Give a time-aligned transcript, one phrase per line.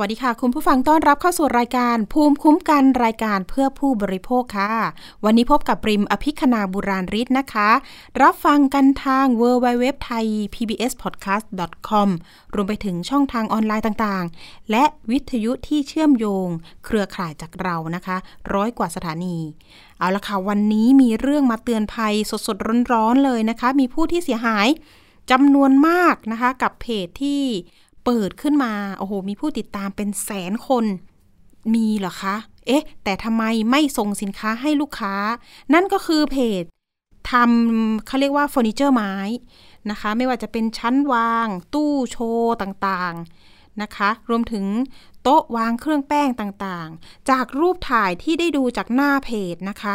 [0.00, 4.72] วัสดีค่ะ คุณผู้ฟังต้อนรับเข้าสู่รายการ ภูมิคุ้มกันรายการเพื่อผู้บริโภคค่ะ
[5.24, 7.70] วันนี้พบกับปริมอภิคณาบุราริศนะคะ
[8.22, 11.46] รับฟังกันทาง w w w t h a i PBSPodcast
[11.88, 12.08] com
[12.54, 16.48] รวมไปถึงช่องทางออนไลน์ต่างๆ และวิทยุที่เชื่อมโยง
[16.84, 18.16] เครือข่ายจากเรานะคะ
[18.54, 19.36] ร้อยกว่าสถานี
[19.98, 22.14] เอาละค่ะ วันนี้มีเรื่องมาเตือนภัย
[22.46, 24.68] สดๆร้อนๆเลยนะคะ มีผู้ที่เสียหาย
[25.30, 27.42] จำนวนมากนะคะ กับเพจที่
[28.10, 30.84] เปิดขึ้นมา โอ้โห มีผู้ติดตามเป็นแสนคน
[31.74, 35.14] มีเหรอคะ เอ๊ะ แต่ทำไมไม่ส่งสินค้าให้ลูกค้า
[35.74, 36.64] นั่นก็คือเพจ
[37.30, 39.14] ทำเขาเรียกว่าเฟอร์นิเจอร์ไม้
[39.90, 44.64] นะคะ ไม่ว่าจะเป็นชั้นวาง ตู้โชว์ต่างๆนะคะ รวมถึง
[45.22, 49.94] โต๊ะวางเครื่องแป้งต่างๆ จากรูปถ่ายที่ได้ดูจากหน้าเพจนะคะ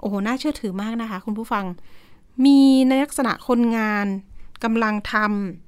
[0.00, 1.64] โอ้โห น่าเชื่อถือมากนะคะ คุณผู้ฟัง
[2.44, 4.06] มีในลักษณะคนงาน
[4.64, 5.65] กำลังทำ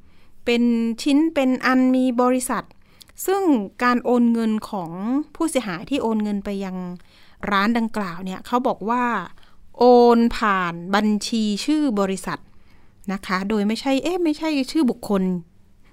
[0.50, 0.66] เป็น
[1.02, 2.64] ชิ้นเป็นอันมีบริษัท
[3.27, 3.42] ซึ่ง
[3.82, 4.91] การโอนเงินของ
[5.34, 6.77] ผู้เสียหายที่โอนเงินไปยัง
[7.50, 9.04] ร้านดังกล่าวเนี่ยเขาบอกว่า
[9.78, 9.84] โอ
[10.16, 12.38] นผ่านบัญชีชื่อบริษัท
[13.12, 15.22] นะคะ โดยไม่ใช่เอ๊ะไม่ใช่ชื่อบุคคล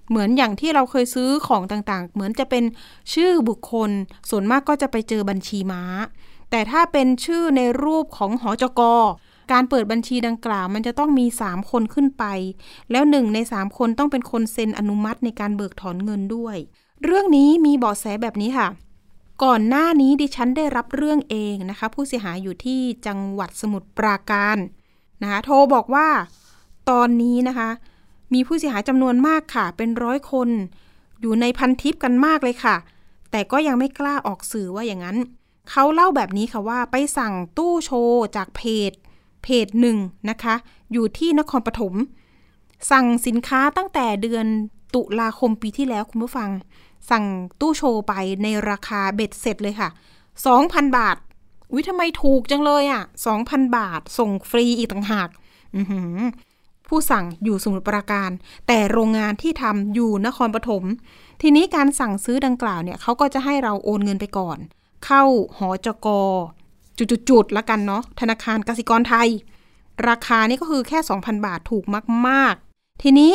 [0.10, 2.64] เหมือนอย่างที่เราเคยซื้อของต่างๆ เหมือนจะเป็น
[3.14, 3.90] ชื่อบุคคล
[4.30, 5.84] ส่วนมากก็จะไปเจอบัญชีม้า
[6.52, 8.82] แต่ถ้าเป็นชื่อในรูปของหอจก
[9.52, 12.24] การเปิดบัญชีดังกล่าวมันจะต้องมี 3 คนขึ้นไป
[12.92, 16.58] แล้วหนึ่งใน 3 คนต้องเป็นคนเซ็นอนุมัติในการเบิกถอนเงินด้วย
[17.04, 18.68] เรื่องนี้มีเบาะแสแบบนี้ค่ะ
[19.44, 24.58] ก่อนหน้านี้ดิฉันได้รับเรื่องเองนะคะ ผู้เสียหายอยู่ที่จังหวัดสมุทรปราการ
[25.22, 26.08] นะคะโทรบอกว่า
[26.90, 27.70] ตอนนี้นะคะ
[28.34, 30.50] มีผู้เสียหายจำนวนมากค่ะ เป็นร้อยคน
[31.22, 32.76] อยู่ในพันทิปกันมากเลยค่ะ
[33.32, 35.18] แต่ก็ยังไม่กล้าออกสื่อว่าอย่างนั้น
[35.70, 38.92] เขาเล่าแบบนี้ค่ะว่าไปสั่งตู้โชว์จากเพจ
[39.46, 39.98] เพจหนึ่ง
[40.30, 40.56] นะคะ
[40.92, 41.94] อยู่ที่นครปฐม
[42.92, 44.46] สั่งสินค้าตั้งแต่เดือน
[44.96, 46.50] ตุลาคมปีที่แล้วคุณผู้ฟัง
[47.10, 47.26] สั่ง
[47.60, 48.14] ตู้โชว์ไป
[48.44, 49.90] ในราคาเบ็ดเสร็จเลยค่ะ
[50.44, 51.18] 2,000 บาท
[51.72, 53.04] อุ้ยทำไมถูกจังเลยอะ่ะ
[53.40, 55.30] 2,000 บาทส่งฟรีอีกต่างหาก
[56.88, 58.32] ผู้สั่งอยู่สมุทรปราการ
[58.68, 60.84] แต่โรงงานที่ทำอยู่นครปฐม
[61.42, 64.58] ทีนี้การสั่งซื้อดังกล่าวเนี่ยเขาก็จะให้เราโอนเงินไปก่อน
[65.06, 65.24] เข้า
[65.58, 66.08] หอจก
[66.98, 69.30] จุดๆๆละกันเนาะธนาคารกสิกรไทย
[70.10, 71.84] ราคานี่ก็คือแค่ 2,000 บาทถูก
[72.28, 73.32] มาก ๆ ทีนี้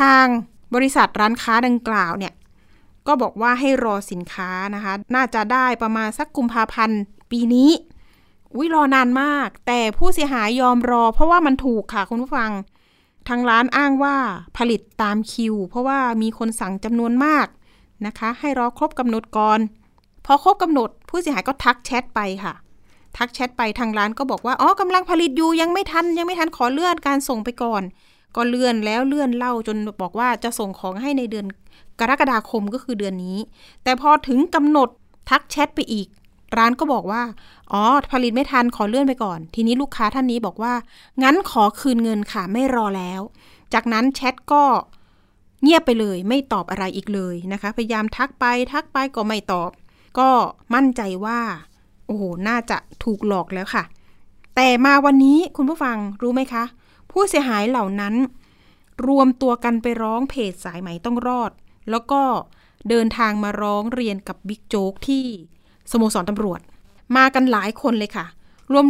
[0.00, 0.24] ทาง
[0.74, 2.32] บริษัทร้านค้าดังกล่าวเนี่ย
[3.06, 7.00] ก็บอกว่าให้รอสินค้านะคะ น่าจะได้ประมาณสักกุมภาพันธ์
[7.30, 7.70] ปีนี้
[8.54, 12.50] อุ้ยรอนานมาก แต่ผู้เสียหายยอมรอ เพราะว่ามันถูกค่ะคุณผู้ฟัง
[13.28, 14.16] ทางร้านอ้างว่า
[14.56, 17.46] ผลิตตามคิว เพราะว่ามีคนสั่งจำนวนมาก
[18.06, 19.60] นะคะ ให้รอครบกำหนดก่อน
[20.26, 22.54] พอครบกำหนดผู้เสียหายก็ทักแชทไปค่ะ
[23.16, 27.82] ทักแชทไปทางร้านก็บอกว่าอ๋อกำลังผลิตอยู่ยังไม่ทันยังไม่ทันขอเลื่อนการส่งไปก่อน
[28.36, 31.46] ก็เลื่อนแล้วเลื่อนเล่าจนบอกว่าจะส่งของให้ในเดือน
[32.00, 33.38] กรกฎาคมก็คือเดือนนี้
[33.84, 34.88] แต่พอถึงกำหนด
[35.30, 36.08] ทักแชทไปอีก
[36.56, 37.22] ร้านก็บอกว่า
[37.72, 37.82] อ๋อ
[38.12, 40.74] ผลิตไม่ทันขอเลื่อนไปก่อน ทีนี้ลูกค้าท่านนี้บอกว่า
[41.22, 43.20] งั้นขอคืนเงินค่ะไม่รอแล้ว
[43.74, 44.64] จากนั้นแชทก็
[45.62, 49.70] เงียบไปเลยไม่ตอบอะไรอีกเลยนะคะ พยายามทักไปทักไปก็ไม่ตอบ
[50.18, 50.28] ก็
[50.74, 51.40] มั่นใจว่า
[52.06, 53.84] โอ้โห น่าจะถูกหลอกแล้วค่ะ
[54.54, 56.64] แต่มาวันนี้คุณผู้ฟังรู้ไหมคะ
[57.10, 58.14] ผู้เสียหายเหล่านั้น
[59.06, 61.50] รวมตัวกันไปร้องเพจสายไหมต้องรอด
[61.90, 62.22] แล้วก็
[62.88, 65.24] เดินทางมาร้องเรียนกับบิ๊กโจ๊กที่
[65.90, 66.60] สโมสรตำรวจ
[67.16, 68.26] มากันหลายคนเลยค่ะ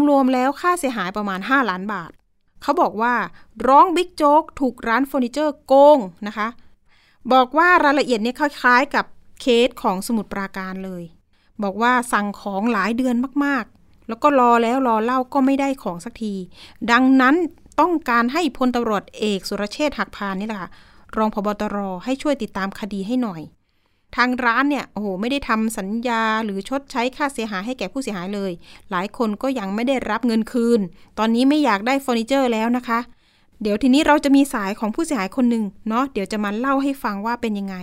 [0.09, 2.11] รวมๆแล้วค่าเสียหายประมาณ 5 ล้านบาท
[2.63, 3.15] เขาบอกว่า
[3.69, 6.49] ร้องบิ๊กโจ๊กถูกร้านเฟอร์นิเจอร์โกงนะคะ
[7.33, 9.05] บอกว่ารายละเอียดเนี่ยคล้ายๆกับ
[9.41, 11.03] เคสของสมุดปราการเลย
[11.63, 16.35] บอกว่าสั่งของหลายเดือนมากๆ แล้วก็รอแล้วรอเล่าก็ไม่ได้ของสักที
[16.91, 17.35] ดังนั้น
[17.81, 20.71] ต้องการให้พลตำรวจเอกสุรเชษฐ์หักพานนี่แหละค่ะ
[21.17, 23.41] รองพบตรให้ช่วยติดตามคดีให้หน่อย
[24.17, 28.53] ทางร้านเนี่ยโอ้โหไม่ได้ทำสัญญาหรือชดใช้ค่าเสียหายให้แก่ผู้เสียหายเลย
[28.91, 30.81] หลายคนก็ยังไม่ได้รับเงินคืน
[31.19, 32.99] ตอนนี้ไม่อยากได้เฟอร์นิเจอร์แล้วนะคะ
[33.63, 37.77] เดี๋ยวทีนี้เราจะมีสายของผู้เสียหายคนหนึ่งเนาะเดี๋ยวจะมาเล่าให้ฟังว่าเป็นยังไง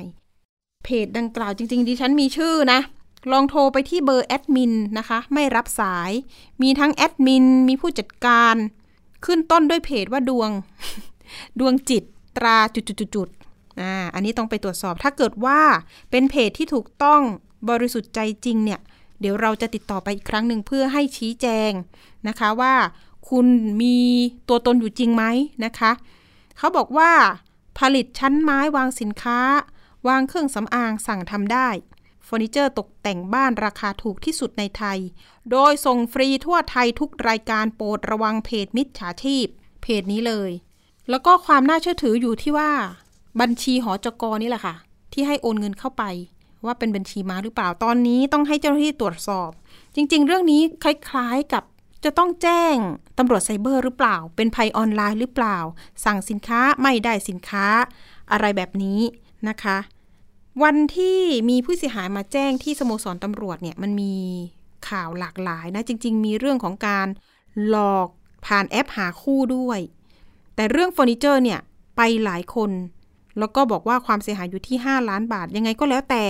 [0.83, 2.79] เพจดังกล่าวจริง ๆ ดิฉันมีชื่อนะ
[3.31, 6.11] ลองโทรไปที่เบอร์แอดมินนะคะ ไม่รับสาย
[6.61, 8.55] มีทั้งแอดมิน มีผู้จัดการ
[9.25, 10.49] ขึ้นต้นด้วยเพจว่าดวง
[11.59, 12.03] ดวงจิต
[12.37, 15.59] ตราจุดๆๆอ่า อันนี้ต้องไปตรวจสอบ ถ้าเกิดว่า
[16.11, 17.21] เป็นเพจที่ถูกต้อง
[17.69, 18.79] บริสุทธิ์ใจจริงเนี่ย
[19.19, 21.71] เดี๋ยวเราจะติดต่อไปอีกครั้งหนึ่งเพื่อให้ชี้แจง
[22.27, 22.73] นะคะว่า
[23.29, 23.47] คุณ
[23.81, 23.97] มี
[24.49, 25.23] ตัวตนอยู่จริงไหม
[25.65, 25.91] นะคะ
[26.57, 27.11] เขาบอกว่า
[27.79, 29.39] ผลิตชั้นไม้วางสินค้า
[30.07, 31.69] วางเครื่องสำอางสั่งทำได้
[32.25, 34.99] เฟอร์นิเจอร์ตกแต่งบ้านราคาถูกที่สุดในไทย
[35.51, 39.45] โดยส่งฟรีทั่วไทยทุกรายการโปรดระวังเพจมิจฉาชีพ
[39.81, 40.51] เพจนี้เลย
[41.09, 42.71] แล้วก็ความน่าเชื่อถืออยู่ที่ว่า
[43.41, 44.75] บัญชีหอจกนี่แหละค่ะ
[45.13, 46.03] ที่ให้โอนเงินเข้าไป
[46.65, 49.51] ว่าเป็นบัญชีม้าหรือเปล่าตอนนี้ต้องให้เจ้าหน้าที่ตรวจสอบ
[49.95, 51.63] จริง ๆ เรื่องนี้คล้ายๆกับ
[52.03, 52.75] จะต้องแจ้ง
[53.17, 55.57] ตำรวจไซเบอร์หรือเปล่า เป็นภัยออนไลน์หรือเปล่า
[56.05, 57.65] สั่งสินค้าไม่ได้สินค้า
[58.31, 58.99] อะไรแบบนี้
[59.49, 59.77] นะคะ
[60.63, 61.19] วันที่
[61.49, 64.13] มีผู้เสียหายมาแจ้งที่สโมสรตำรวจเนี่ยมันมี
[64.89, 67.07] ข่าวหลากหลายนะจริง ๆ มีเรื่องของการ
[67.67, 68.07] หลอก
[68.45, 69.79] ผ่านแอปหาคู่ด้วย
[70.55, 71.59] แต่เรื่องเฟอร์นิเจอร์เนี่ย
[71.97, 72.71] ไปหลายคน
[73.39, 76.25] แล้วก็บอกว่าความเสียหายอยู่ที่ 5 ล้านบาท ยังไงก็แล้วแต่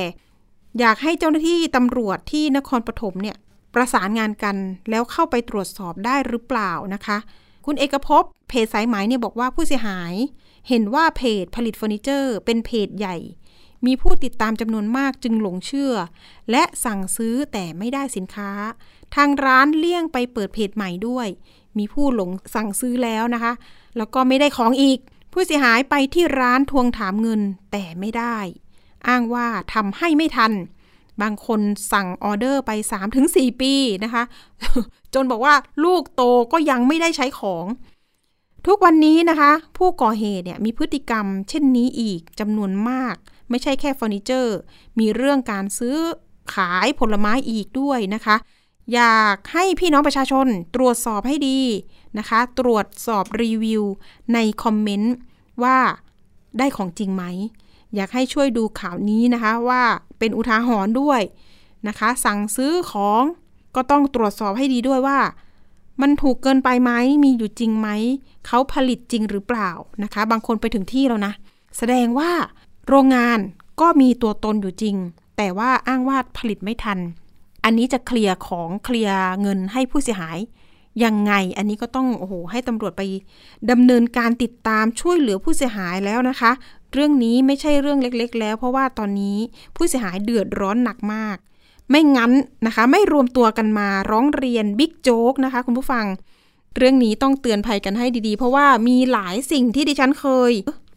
[0.79, 3.37] อยากให้เจ้าหน้าที่ตำรวจที่นครปฐมเนี่ย
[3.73, 4.55] ประสานงานกัน
[4.89, 7.17] แล้วเข้าไปตรวจสอบได้หรือเปล่านะคะ
[7.65, 10.13] คุณเอกภพเพจสายไหมเนี่ยบอกว่าผู้เสียหาย
[10.69, 13.15] เห็นว่าเพจผลิตเฟอร์นิเจอร์ เป็นเพจใหญ่
[13.85, 15.93] มีผู้ติดตามจำนวนมากจึงหลงเชื่อ
[16.51, 18.51] และสั่งซื้อแต่ไม่ได้สินค้า
[19.15, 21.27] ทางร้านเลี่ยงไปเปิดเพจใหม่ด้วย
[21.77, 23.53] มีผู้หลงสั่งซื้อแล้วนะคะ
[23.97, 24.99] แล้วก็ไม่ได้ของอีก
[25.33, 27.41] ผู้เสียหายไปที่ร้านทวงถามเงิน
[27.71, 28.37] แต่ไม่ได้
[29.07, 30.53] อ้างว่าทำให้ไม่ทัน
[31.21, 32.71] บางคนสั่งออเดอร์ไป
[33.15, 34.23] 3-4 ปีนะคะ
[35.13, 37.65] จนบอกว่าลูกโตก็ยังไม่ได้ใช้ของ
[38.67, 43.15] ทุกวันนี้นะคะ ผู้ก่อเหตุเนี่ยมีพฤติกรรมเช่นนี้อีกจำนวนมาก
[43.53, 44.55] ไม่ใช่แค่เฟอร์นิเจอร์
[44.99, 45.97] มีเรื่องการซื้อ
[46.53, 48.35] ขายผลไม้อีกด้วยนะคะ
[48.93, 51.59] อยากให้พี่น้องประชาชนตรวจสอบให้ดี
[52.17, 53.83] นะคะ ตรวจสอบรีวิว
[54.33, 55.13] ในคอมเมนต์
[55.63, 55.77] ว่า
[56.57, 57.23] ได้ของจริงไหม
[57.95, 59.83] อยากให้ช่วยดูข่าวนี้นะคะว่า
[60.19, 61.21] เป็นอุทาหรณ์ด้วย
[61.87, 63.23] นะคะ สั่งซื้อของ
[63.75, 65.19] ก็ต้องตรวจสอบให้ดีด้วยว่า
[66.01, 66.91] มันถูกเกินไปไหม
[67.23, 67.89] มีอยู่จริงไหม
[68.47, 69.69] เขาผลิตจริงหรือเปล่า
[70.03, 71.33] นะคะ บางคนไปถึงที่แล้วนะ
[71.77, 72.31] แสดงว่า
[72.87, 73.39] โรงงาน
[73.81, 74.95] ก็มีตัวตนอยู่จริง
[75.37, 76.99] แต่ว่าอ้างว่าผลิตไม่ทัน
[77.63, 80.37] อันนี้จะเคลียร์ของเคลียร์เงินให้ผู้เสียหาย
[81.03, 83.01] ยังไง อันนี้ก็ต้องโอ้โหให้ตำรวจไป
[83.71, 86.51] ดำเนินการติดตามช่วยเหลือผู้เสียหายแล้วนะคะ
[86.93, 89.37] เรื่องนี้ไม่ใช่เรื่องเล็ก ๆ แล้ว เพราะว่าตอนนี้
[89.75, 91.37] ผู้เสียหายเดือดร้อนหนักมาก
[91.89, 92.31] ไม่งั้น
[92.65, 96.05] นะคะ ไม่รวมตัวกันมาร้องเรียนบิ๊กโจ๊กนะคะ คุณผู้ฟัง
[96.77, 100.51] เรื่องนี้ต้องเตือนภัยกันให้ดีๆ เพราะว่ามีหลายสิ่งที่ดิฉันเคย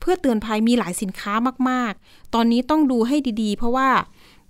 [0.07, 1.33] พื่อเตือนภัยมีหลายสินค้า
[1.71, 3.89] มากๆ ตอนนี้ต้องดูให้ดีๆ เพราะว่า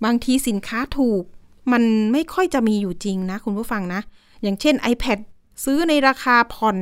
[0.05, 1.23] บางทีสินค้าถูก
[1.71, 4.01] มันไม่ค่อยจะมีอยู่จริงนะ คุณผู้ฟังนะ
[4.41, 5.19] อย่างเช่น iPad
[5.63, 6.77] ซื้อในราคาผ่อน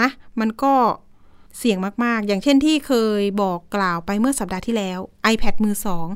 [0.00, 0.08] นะ
[0.40, 0.74] มันก็
[1.58, 4.98] เสี่ยงมากๆ อย่างเช่นที่เคยบอกกล่าวไปเมื่อสัปดาห์ที่แล้ว
[5.32, 6.06] iPad มือสอง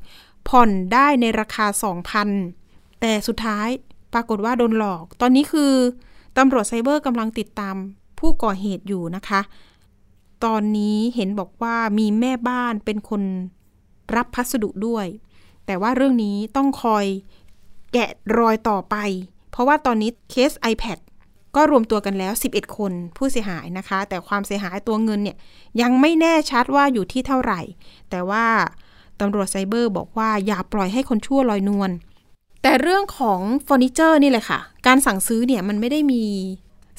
[0.49, 1.67] ผ่อนได้ในราคา
[2.33, 3.69] 2,000 แต่สุดท้าย
[4.15, 5.73] ปรากฏว่าโดนหลอก ตอนนี้คือ
[6.39, 7.77] ตำรวจไซเบอร์กำลังติดตาม
[8.19, 9.41] ผู้ก่อเหตุอยู่นะคะ
[10.45, 13.23] ตอนนี้เห็นบอกว่ามีแม่บ้านเป็นคน
[14.17, 15.07] รับพัสดุด้วย
[15.67, 17.07] แต่ว่าเรื่องนี้ต้องคอย
[17.93, 18.97] แกะรอยต่อไป
[19.51, 20.99] เพราะว่าตอนนี้เคส iPad
[21.57, 25.37] ก็รวมตัวกันแล้ว 11 คนผู้เสียหายนะคะ แต่ความเสียหายตัวเงินเนี่ย
[25.81, 27.61] ยังไม่แน่ชัดว่าอยู่ที่เท่าไหร่
[28.11, 28.47] แต่ว่า
[29.21, 31.91] ตำรวจไซเบอร์บอกว่าอย่าปล่อยให้คนชั่วลอยนวล
[32.63, 36.25] แต่เรื่องของเฟอร์นิเจอร์นี่แหละค่ะ การสั่งซื้อเนี่ยมันไม่ได้มี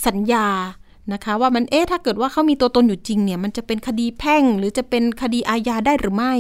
[0.08, 0.48] สัญญา
[1.14, 6.34] นะคะว่ามันเอ๊ะถ้าเกิดว่าเขามีตัวตนอยู่จริงเนี่ยมันจะเป็นคดีแพ่ง หรือจะเป็นคดีอาญาได้หรือไม่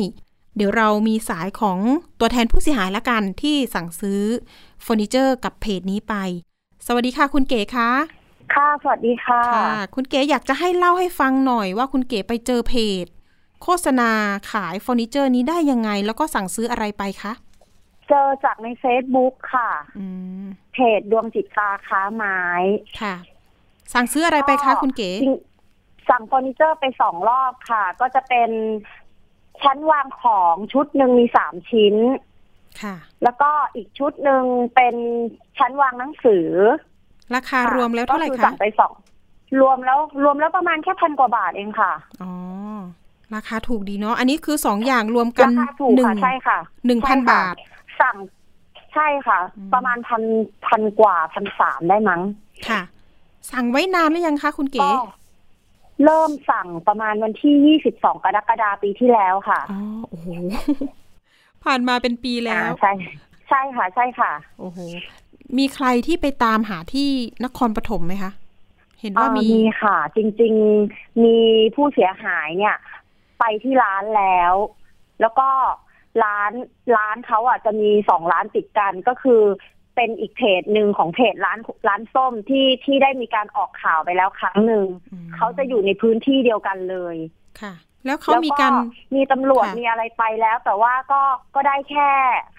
[0.56, 1.80] เดี๋ยวเรามีสายของ
[2.20, 4.22] ตัวแทนผู้เสียหายละกันที่สั่งซื้อ
[4.82, 6.14] เฟอร์นิเจอร์กับเพจนี้ไป
[6.86, 7.90] สวัสดีค่ะคุณเก๋คะ
[8.54, 13.06] ค่ะ สวัสดีค่ะค่ะ คุณเก๋อยากจะให้เล่าให้ฟังหน่อยว่าคุณเก๋ไปเจอเพจ
[13.64, 14.12] โฆษณา
[14.52, 17.34] ขายเฟอร์นิเจอร์นี้ได้ยังไง แล้วก็สั่งซื้ออะไรไปคะ
[18.08, 20.06] เจอจากในเฟซบุ๊กค่ะอื
[20.44, 22.40] มเพจดวงจิตราค้าไม้
[23.02, 23.16] ค่ะ
[23.94, 25.36] สั่งซื้ออะไรไปคะคุณเก๋จริง
[26.10, 28.50] สั่งเฟอร์นิเจอร์ไปสองรอบค่ะ ก็จะเป็น
[29.64, 31.96] ชั้นวางของชุดหนึ่งมีสามชิ้น
[32.82, 34.44] ค่ะ แล้วก็อีกชุดหนึ่ง
[34.76, 34.96] เป็น
[35.58, 36.48] ชั้นวางหนังสือ
[37.36, 38.94] ราคารวมแล้วเท่าไหร่ก็อคะสั่งไปสอง
[39.62, 42.32] รวมแล้วรวมแล้วประมาณแค่พันกว่าบาทเองค่ะ อ๋อ
[43.36, 47.56] ราคาถูกดีเนาะ อันนี้คือสองอย่างรวมกันราคาถูกหนึ่งค่ะใช่ค่ะหนึ่งพันใช่ค่ะบาท
[48.02, 48.16] สั่ง
[48.94, 50.24] ใช่ค่ะอืมประมาณพัน
[50.68, 52.22] พันกว่าพันสามได้มั้ง
[52.70, 52.82] ค่ะ
[53.52, 54.94] สั่งไว้นานหรือยังคะคุณเก๋ก็
[56.06, 59.80] เริ่มสั่งประมาณวันที่ 22 กรกฎาคมปีที่แล้วค่ะ อ๋อ
[60.10, 60.28] โอ้โห
[61.64, 62.92] ผ่านมาเป็นปีแล้วอ่าใช่
[63.50, 64.80] ใช่ค่ะ ใช่ค่ะ โอ้โห
[65.58, 67.10] มีใครที่ไปตามหาที่
[67.46, 68.32] นครปฐมไหมคะ
[69.02, 70.54] เห็นว่าเอ่อมีมีค่ะ จริง
[70.90, 71.38] ๆ มี
[71.76, 72.78] ผู้เสียหายเนี่ย
[73.40, 74.54] ไปที่ร้านแล้ว
[75.22, 75.50] แล้วก็
[76.24, 76.52] ร้าน
[76.98, 79.42] ร้านเขาอะจะมีสองร้านติดกันก็คือ
[79.96, 87.16] เป็นอีกเพจหนึ่งของเพจร้านร้านส้มที่ที่ได้มีการออกข่าวไปแล้วครั้งหนึ่งอืมเขาจะอยู่ในพื้นที่เดียวกันเลย
[87.62, 87.74] ค่ะ
[88.06, 88.74] แล้วเขามีการ
[89.16, 91.22] มีตำรวจมีอะไรไปแล้ว แต่ว่าก็
[91.56, 92.10] ก็ได้แค่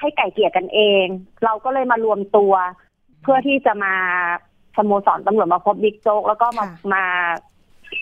[0.01, 1.07] ให้ไก่เกี่ยกันเอง
[1.45, 2.53] เราก็เลยมารวมตัว
[3.23, 3.95] เพื่อที่จะมา
[4.77, 7.05] สโมสรตำรวจมาพบบิ๊กโจ๊กแล้วก็มามา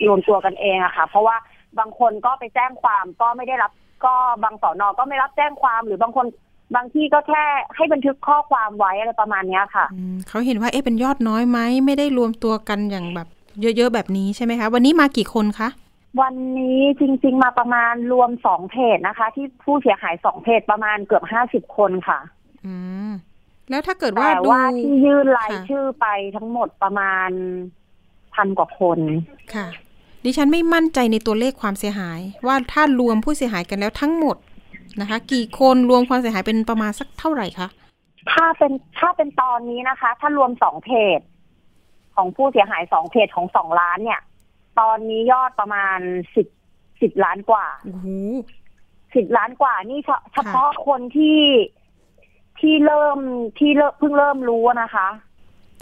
[0.07, 1.35] รวมตัวกันเองอะค่ะ เพราะว่า
[1.79, 3.71] บางคนก็ไปแจ้งความก็ไม่ได้รับ
[4.05, 6.25] ก็บางสอนอก็ไม่รับแจ้งความหรือบางคน
[6.75, 7.43] บางที่ก็แค่
[7.75, 9.85] ให้บันทึกข้อความไว้อะไรประมาณนี้ค่ะ
[10.29, 13.27] เขาเห็นว่าเอ๊ะเป็นยอดน้อยไหมไม่ได้รวมตัวกันอย่างแบบ
[13.61, 15.69] เยอะๆแบบนี้ใช่ไหมคะ วันนี้มากี่คนคะ
[16.21, 22.19] วันนี้จริง ๆ มาประมาณรวมสองเพจนะคะ ที่ผู้เสียหายสองเพจประมาณเกือบห้าสิบคนค่ะ
[22.65, 22.75] อื
[23.09, 23.11] ม
[23.69, 27.29] แล้วถ้าเกิดว่าแต่ว่าที่ยื่นรายชื่อไปทั้งหมดประมาณ
[28.35, 28.99] พันกว่าคน
[29.53, 29.67] ค่ะ
[30.25, 34.37] ดิฉันไม่มั่นใจในตัวเลขความเสียหาย ว่าถ้ารวมผู้เสียหายกันแล้วทั้งหมด
[34.99, 37.67] นะคะ กี่คนรวมความเสียหายเป็นประมาณสักเท่าไหร่คะ
[38.31, 41.19] ถ้าเป็นถ้าเป็นตอนนี้นะคะ ถ้ารวมสองเพจ
[42.15, 44.21] ของผู้เสียหายสองเพจของสองล้านเนี่ย
[44.79, 45.99] ตอนนี้ยอดประมาณ
[46.35, 46.47] สิบ
[47.01, 47.65] สิบล้านกว่า
[49.15, 49.99] สิบล้านกว่า นี่
[50.33, 51.41] เฉพาะคนที่
[52.59, 53.19] ที่เริ่ม
[53.59, 55.07] ที่เริ่มเพิ่งเริ่มรู้นะคะ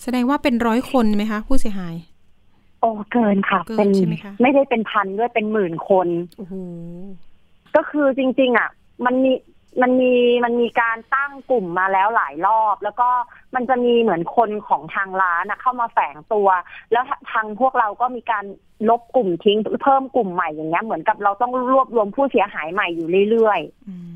[0.04, 1.96] แสดงว่าเป็นร้อยคนไหมคะ ผู้เสียหาย
[2.82, 3.90] โอ้เกินค่ะ เป็น
[4.42, 6.54] ไม่ได้เป็นพันด้วยเป็นหมื่นคนโอ้โห
[7.76, 8.70] ก็คือจริง ๆ อะ
[9.06, 9.32] มันมี
[9.82, 10.14] มันมี
[10.46, 13.10] มันมีการตั้งกลุ่มมาแล้วหลายรอบ แล้วก็
[13.56, 16.48] มันจะมีเหมือนคนของทางร้านนะเข้ามาแฝงตัว
[16.92, 18.46] แล้วทางพวกเราก็มีการ
[18.90, 23.60] ลบกลุ่มทิ้งเพิ่มกลุ่มใหม่อย่างเงี้ยเหมือนกับเราต้องรวบรวมผู้เสียหายใหม่อยู่เรื่อย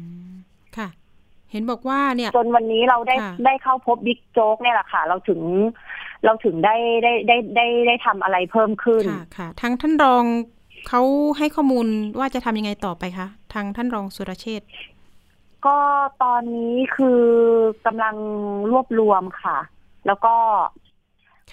[0.10, 0.88] ๆค่ะ
[1.52, 5.42] เห็นบอกว่าเนี่ย จนวันนี้เราได้ได้เข้าพบบิ๊กโจ๊กเนี่ยแหละค่ะ เราถึง
[6.26, 10.24] เราถึงได้ได้ได้ได้ได้ทำอะไรเพิ่มขึ้นค่ะค่ะทางท่านรอง
[10.90, 11.02] เขา
[11.38, 11.88] ให้ข้อมูล
[12.20, 14.62] ว่าจะทำยังไงต่อไปคะ ทางท่านรองสุรเชษ
[15.66, 15.78] ก็
[16.24, 17.22] ตอนนี้คือ
[17.86, 18.16] กำลัง
[18.72, 19.58] รวบรวมค่ะ
[20.08, 20.36] แล้วก็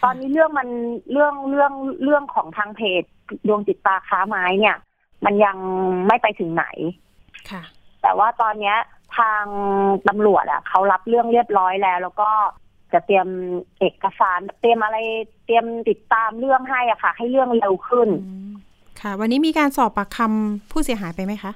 [0.04, 0.68] ตอนนี้เรื่องมัน
[1.12, 3.02] เรื่องเรื่องเรื่องของทางเพจ
[3.48, 4.76] ดวงจิตตาค้าไม้เนี่ย
[5.24, 5.56] มันยัง
[6.06, 6.66] ไม่ไปถึงไหน
[7.50, 7.62] ค่ะ
[8.02, 8.76] แต่ว่าตอนเนี้ย
[9.18, 9.44] ทาง
[10.08, 12.30] ตำรวจอะเขารับเรื่องเรียบร้อยแล้ว แล้วก็
[12.92, 13.28] จะเตรียม
[13.78, 14.96] เอกสารเตรียมอะไร
[15.44, 18.08] เตรียมติดตามเรื่องให้อะค่ะ ให้เรื่องเร็วขึ้น
[19.00, 21.52] ค่ะ วันนี้มีการสอบปากคำผู้เสียหายไปไหมคะ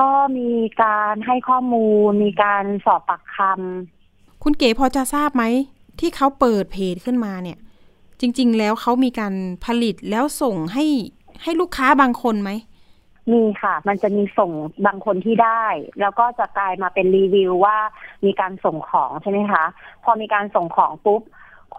[0.00, 0.50] ก็มี
[0.82, 5.44] การให้ข้อมูล มีการสอบปากคำคุณเก๋พอจะทราบไหม
[6.00, 7.58] ที่เขาเปิดเพจขึ้นมาเนี่ย
[8.20, 9.34] จริง ๆ แล้วเขามีการ
[9.64, 10.86] ผลิตแล้วส่งให้
[11.42, 12.50] ให้ลูกค้าบางคนไหม
[13.32, 14.50] มีค่ะ มันจะมีส่ง
[14.86, 15.64] บางคนที่ได้
[16.00, 17.78] แล้วก็จะกลายมาเป็นรีวิวว่า
[18.24, 19.64] มีการส่งของใช่ไหมคะ
[20.04, 21.22] พอมีการส่งของปุ๊บ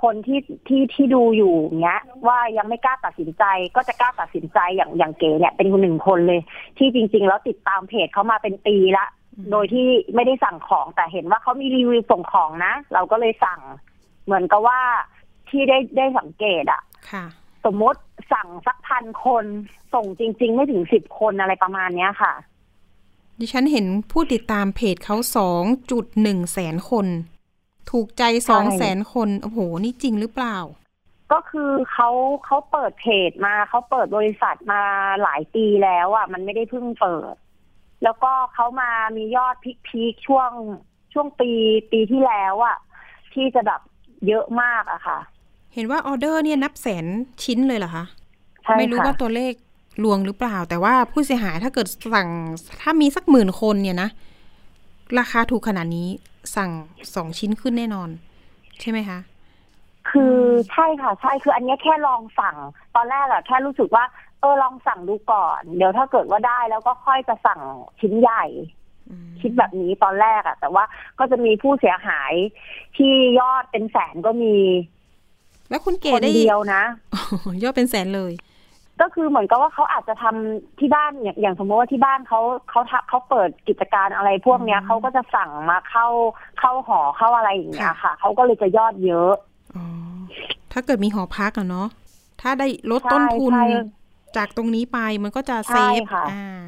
[0.02, 3.44] คนที่ที่ที่ดูอยู่เนี้ย ว่ายังไม่กล้าตัดสินใจ
[3.76, 6.42] ก็จะกล้าตัดสินใจอย่างอย่างเก๋เนี่ยเป็นคนหนึ่งคนเลย
[6.78, 9.06] ที่จริง ๆ แล้วติดตามเพจเขามาเป็นปีละ
[9.52, 13.60] โดยที่ไม่ได้สั่งของแต่เห็นว่าเขามีรีวิวส่งของนะ เราก็เลยสั่ง
[14.26, 14.80] เหมือนกับว่า
[15.50, 17.26] ที่ได้ได้สังเกตอะค่ะ
[17.66, 18.00] สมมติ
[18.34, 19.46] สั่งสักพันคน
[19.94, 22.34] ส่งจริง ๆ ไม่ถึงสิบคนอะไรประมาณเนี้ยค่ะ
[23.40, 27.08] ดิฉันเห็นผู้ติดตามเพจเขาสองจุดหนึ่งแสนคน
[27.92, 30.58] ถูกใจสองแสนคน โอ้โห นี่จริงหรือเปล่า
[31.34, 32.10] ก็คือเขา
[32.46, 34.82] เขาเปิดเพจมาเขาเปิดบริษัทมา
[35.24, 37.36] หลายปีแล้วอะ มันไม่ได้เพิ่งเปิด
[38.04, 39.56] แล้วก็เขามามียอด
[39.88, 40.50] พีคๆช่วง
[41.14, 41.50] ช่วงปี
[41.92, 42.78] ปีที่แล้วอะ
[43.34, 43.82] ที่จะแบบ
[44.28, 45.20] เยอะมากอะค่ะ
[45.74, 47.06] เห็นว่าออเดอร์เนี่ยนับแสน
[47.44, 48.06] ชิ้นเลยเหรอคะ
[48.78, 49.54] ไม่รู้ว่าตัวเลข
[50.04, 52.30] ลวงหรือเปล่า แต่ว่าผู้เสียหายถ้าเกิดสั่ง
[52.82, 54.10] ถ้ามีสักหมื่นคนเนี่ยนะ
[55.20, 56.10] ราคาถูกขนาดนี้
[56.56, 56.72] สั่ง
[57.16, 58.10] สองชิ้นขึ้นแน่นอน
[58.82, 59.20] ใช่ไหมคะ
[60.10, 60.38] คือ
[60.72, 62.58] ใช่ค่ะ ใช่คืออันนี้แค่ลองสั่ง
[62.96, 64.04] ตอนแรกอะแค่รู้สึกว่า
[64.40, 67.62] เออลองสั่งดูก่อน เดี๋ยวถ้าเกิดว่าได้แล้วก็ค่อยจะสั่ง
[68.00, 68.46] ชิ้นใหญ่
[69.42, 70.84] คิดแบบนี้ตอนแรกอะแต่ว่า
[71.20, 72.34] ก็จะมีผู้เสียหาย
[72.98, 74.56] ที่ยอดเป็นแสนก็มี
[75.70, 76.84] แล้วคุณเก๋ได้เดียวนะ
[77.64, 78.32] ยอดเป็นแสนเลย
[79.02, 86.08] ก็คือเหมือนกับว่าเขาอาจจะทำที่บ้านอย่างอย่างสมมติว่าที่บ้านเขาเขาเขาเปิดกิจการอะไรพวกเนี้ยเขาก็จะสั่งมาเข้า
[86.60, 89.34] เข้าหอเข้าอะไรอย่างเงี้ยค่ะเขาก็เลยจะยอดเยอะ
[89.76, 89.78] อ
[90.72, 91.88] ถ้าเกิดมีหอพักอะเนาะ
[92.42, 93.54] ถ้าได้ลดต้นทุน
[94.38, 96.62] จากตรงนี้ไปมันก็จะเซฟอ่า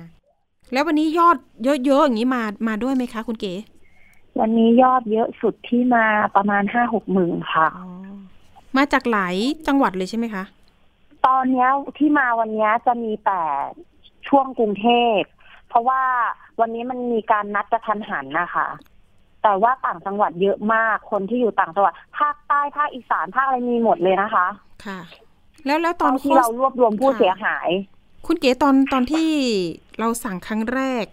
[0.73, 3.53] แล้ววันนี้ยอดเยอะๆอย่างนี้มามาด้วยไหมคะคุณเก๋
[4.39, 6.05] วันนี้ยอดเยอะสุดที่มา
[6.35, 7.67] ประมาณห้าหกหมื่นค่ะ
[8.77, 9.35] มาจากหลาย
[9.67, 10.43] จังหวัดเลยใช่ไหมคะ
[11.27, 11.67] ตอนนี้
[11.97, 13.41] ที่มาวันนี้จะมีแต่
[14.27, 15.19] ช่วงกรุงเทพ
[15.69, 16.01] เพราะว่า
[16.59, 18.67] วันนี้มันมีการนัดกระทันหันนะคะ
[19.43, 24.47] แต่ว่าต่างจังหวัดเยอะมากคนที่อยู่ต่างจังหวัดภาคใต้ภาคอีสานภาคอะไรมีหมดเลยนะคะ
[24.85, 24.99] ค่ะ
[25.65, 27.69] แล้วแล้วตอนที่เรารวบรวมผู้เสียหาย
[28.25, 29.29] คุณเก๋ตอนตอนที่
[29.99, 31.05] เราสั่งครั้งแรก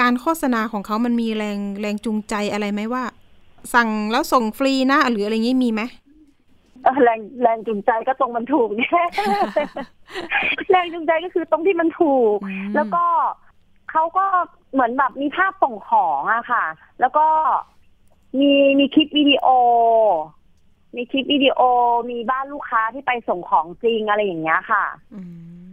[0.00, 3.04] การโฆษณาของเขามันมีแรงแรงจูงใจอะไรไหมว่า
[3.74, 6.03] สั่งแล้วส่งฟรีนะหรืออะไรงี้มีไหมเออ
[7.02, 9.06] แรงแรงจูงใจก็ตรงมันถูกเนี่ย
[10.70, 13.04] แรงจูงใจก็คือตรงที่มันถูกอืมแล้วก็
[13.90, 14.26] เขาก็
[14.72, 16.64] เหมือนแบบมีภาพส่งของอะค่ะ
[17.00, 17.26] แล้วก็
[18.40, 19.46] มีมีคลิปวิดีโอ
[20.96, 21.60] มีคลิปวิดีโอ
[22.10, 25.20] มีบ้านลูกค้าที่ไปส่งของจริงอะไรอย่างเงี้ยค่ะอื
[25.62, 25.66] ม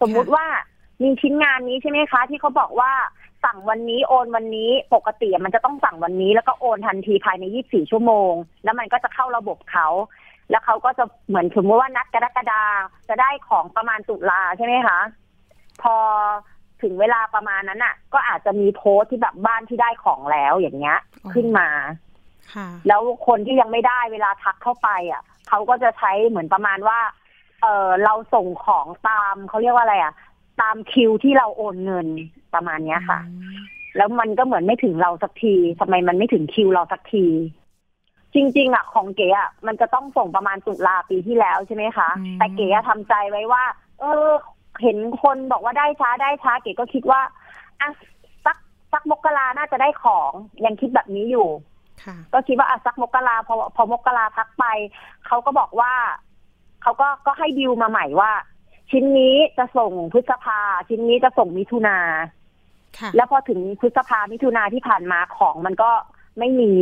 [0.00, 0.46] สมมุติว่า
[1.02, 2.92] มีชิ้นงานนี้ใช่ไหมคะ ที่เขาบอกว่า
[3.44, 8.32] สั่งวันนี้โอนวันนี้ปกติมันจะต้องสั่งวันนี้ แล้วก็โอนทันทีภายใน 24 ชั่วโมง
[8.64, 9.88] แล้วมันก็จะเข้าระบบเขา
[10.50, 12.62] แล้วเขาก็จะเหมือนสมมติว่านัดกรกฎา
[13.08, 15.00] จะได้ของประมาณตุลาใช่ไหมคะ
[15.82, 15.94] พอ
[16.82, 20.98] ถึงเวลาประมาณนั้นอะ ก็อาจจะมีโพสต์ที่แบบบ้านที่ได้ของแล้วอย่างเงี้ย
[21.34, 21.68] ขึ้นมา
[22.54, 27.00] ค่ะแล้วคนที่ยังไม่ได้เวลาทักเข้าไปอะเขาก็จะใช้เหมือนประมาณว่า
[27.62, 30.14] เออเราส่งของตามเขาเรียกว่าอะไรอะ
[30.60, 32.08] ตามคิวที่เราโอนเงิน
[32.54, 33.20] ประมาณเนี้ยค่ะ
[33.96, 37.26] แล้วมันก็เหมือนไม่ถึงเราสักทีทำไมมันไม่ถึงคิวเราสักที
[38.34, 43.64] จริง ๆอะของเก๋อะมันจะต้องส่งประมาณตุลาปีที่แล้วใช่ไหมคะอืมแต่เก๋อะทำใจไว้ว่า
[44.00, 44.28] เออ
[44.82, 47.20] เห็นคนบอกว่าได้ช้าได้ช้า เก๋ก็คิดว่า
[47.80, 47.88] อะ
[48.44, 48.56] สัก
[48.92, 50.32] สักมกราน่าจะได้ของ
[50.64, 51.48] ยังคิดแบบนี้อยู่
[52.04, 54.64] ค่ะก็คิดว่าอะสักมกราพอพอมกราทักไป
[55.26, 55.92] เขาก็บอกว่า
[56.82, 58.32] เขาก็ก็ให้ดิวมาใหม่ว่า
[58.90, 61.98] ชิ้นนี้จะส่งพฤษภา ชิ้นนี้จะส่งมิถุนา
[62.98, 65.90] ค่ะแล้วพอถึงพฤษภามิถุนาที่ผ่านมาของมันก็
[66.38, 66.72] ไม่มี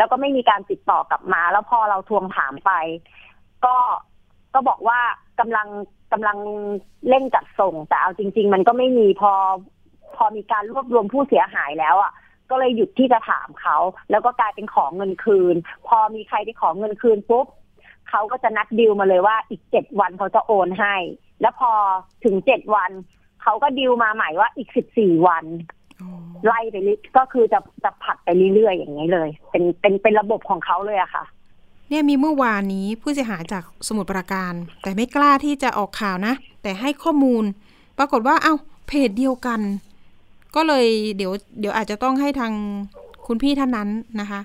[0.00, 2.72] แล้วก็ไม่มีการติดต่อกลับมา แล้วพอเราทวงถามไป
[3.64, 3.76] ก็
[4.54, 5.00] ก็บอกว่า
[5.40, 5.68] กำลัง
[6.12, 6.38] กำลัง
[7.08, 9.32] เร่งจัดส่ง แต่เอาจริง ๆ มันก็ไม่มีพอ
[10.16, 12.12] พอมีการรวบรวมผู้เสียหายแล้วอะ
[12.50, 13.76] ก็เลยหยุดที่จะถามเขา
[14.10, 15.54] แล้วก็กลายเป็นของเงินคืน
[15.88, 17.46] พอมีใครที่ขอเงินคืนปุ๊บ
[18.10, 20.96] เขาก็จะนัดดิวมาเลยว่าอีกเจ็ดวันเขาจะโอนให้
[21.40, 21.72] แล้วพอ
[22.24, 22.90] ถึงเจ็ดวัน
[23.42, 25.44] เขาก็ดิวมาใหม่ว่าอีกสิบสี่วัน
[26.46, 31.24] ไล่ไปเรื่ก็คือจะจะผัดไปเรื่อยๆอย่างนี้เลย เป็นเป็นเป็นระบบของเขาเลยอะค่ะ
[31.88, 37.44] เนี่ยมีเมื่อวานนี้ผู้เสียหายจากสมุทรปราการ แต่ไม่กล้าที่จะออกข่าวนะ แต่ให้ข้อมูล
[37.98, 38.54] ปรากฏว่า เอ้า
[38.88, 39.60] เพจเดียวกัน
[40.54, 42.52] ก็เลยเดี๋ยว เดี๋ยวอาจจะต้องให้ทาง
[43.26, 43.88] คุณพี่ท่านนั้น
[44.20, 44.40] นะคะ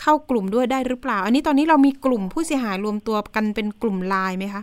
[0.00, 4.62] เข้ากลุ่มด้วยได้หรือเปล่า อันนี้ตอนนี้เรามีกลุ่มผู้เสียหายรวมตัวกันเป็นกลุ่มไลน์ไหมคะ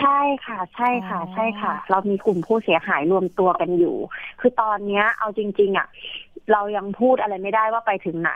[0.00, 3.96] ใช่ค่ะ ใช่ค่ะอ๋อใช่ค่ะ เรามีกลุ่มผู้เสียหายรวมตัวกันอยู่
[4.40, 5.88] คือตอนเนี้ย เอาจริง ๆอะ
[6.52, 8.32] เรายังพูดอะไรไม่ได้ว่าไปถึงไหน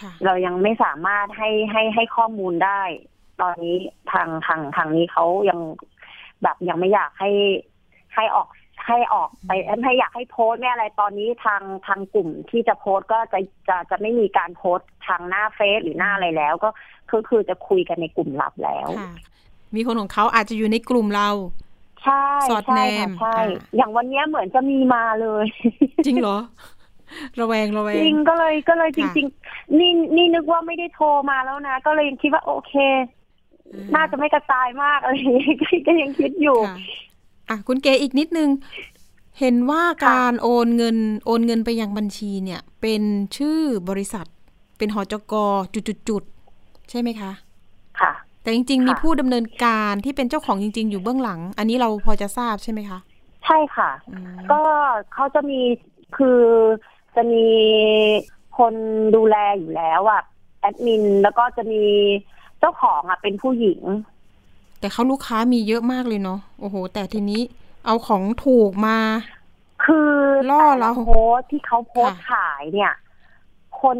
[0.00, 2.82] ค่ะเรายังไม่สามารถให้ให้ให้ข้อมูลได้
[3.40, 3.76] ตอนนี้
[4.12, 5.60] ทางทางทางนี้เขายัง
[6.42, 7.30] แบบยังไม่อยากให้
[8.14, 8.48] ให้ออก
[8.86, 9.50] ให้ออกไป
[9.82, 16.70] ไม่อยากให้โพสต์ไม่อะไรตอนนี้ทางทางกลุ่มที่จะโพสต์ก็จะจะจะไม่มีการโพสต์ทางหน้าเฟซหรือหน้าอะไรแล้ว ก็
[17.10, 19.12] คือคือจะคุยกันในกลุ่มลับแล้วค่ะ
[19.76, 21.28] มีคนของเขาอาจจะอยู่ในกลุ่มเรา
[22.04, 23.44] ใช่สอดใช่แนค่ะมใช่อ่า
[23.76, 25.46] อย่างวันเนี้ยเหมือนจะมีมาเลย
[26.04, 26.36] จริงเหรอ
[27.40, 32.74] ระแวงระแวจริงงก็เลยก็เลยจค่ะริง ๆ นี่นี่นึกว่าไม่ได้โทรมาแล้วนะ ก็เลยยังคิดว่าโอเค
[33.94, 36.76] น่าจะไม่กระจายมากอะไรอย่างเงี้ยก็ก็ยังคิดอยู่ค่ะ
[37.48, 38.50] อะคุณเกอีกนิดนึง
[39.40, 43.02] เห็นว่าการโอนเงินโอนเงินไปยังบัญชีเนี่ย เป็น
[43.36, 44.26] ชื่อบริษัท
[44.78, 45.34] เป็นหอจก
[46.08, 47.32] จุดๆๆใช่ไหมคะ
[48.00, 48.12] ค่ะ
[48.44, 52.98] แต่จริง ๆ มีค่ะผู้ดำเนินการที่เป็นเจ้าของจริง ๆ อยู่เบื้องหลัง อันนี้เราพอจะทราบใช่ไหมคะ
[53.44, 54.60] ใช่ค่ะอืมก็
[55.14, 55.60] เขาจะมี
[56.16, 56.40] คือ
[57.16, 57.46] จะมี
[58.58, 58.74] คน
[59.16, 60.22] ดูแลอยู่แล้วอะ
[60.60, 61.82] แอดมินแล้วก็จะมี
[62.60, 63.80] เจ้าของอะเป็นผู้หญิง
[64.80, 67.40] แต่เขาลูกค้ามีเยอะมากเลยเนาะโอ้โห แต่ทีนี้
[67.86, 68.98] เอาของถูกมา
[69.84, 70.10] คือ
[70.50, 72.92] ล่อแต่เราละโพสต์ที่เขาโพสต์ค่ะขายเนี่ย
[73.82, 73.98] คน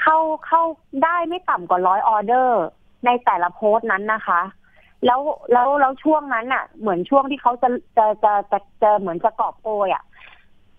[0.00, 0.62] เข้าเข้า
[1.04, 2.62] ได้ไม่ต่ำกว่าร้อยออเดอร์
[3.04, 4.40] ในแต่ละโพสต์นั้นนะคะ
[5.06, 5.20] แล้ว
[5.52, 10.04] แล้วแล้วช่วงนั้นอะ เหมือนช่วงที่เขาจะจะจะจะจะเหมือนจะกอบโกยอะ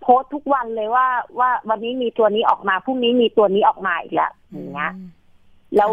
[0.00, 1.06] โพสต์ทุกวันเลยว่า
[1.38, 5.08] ว่าวันนี้มีตัวนี้ออกมาพรุ่งนี้มีตัวนี้ออกมาอีกแล้วอย่างเงี้ยอืม
[5.76, 5.92] แล้ว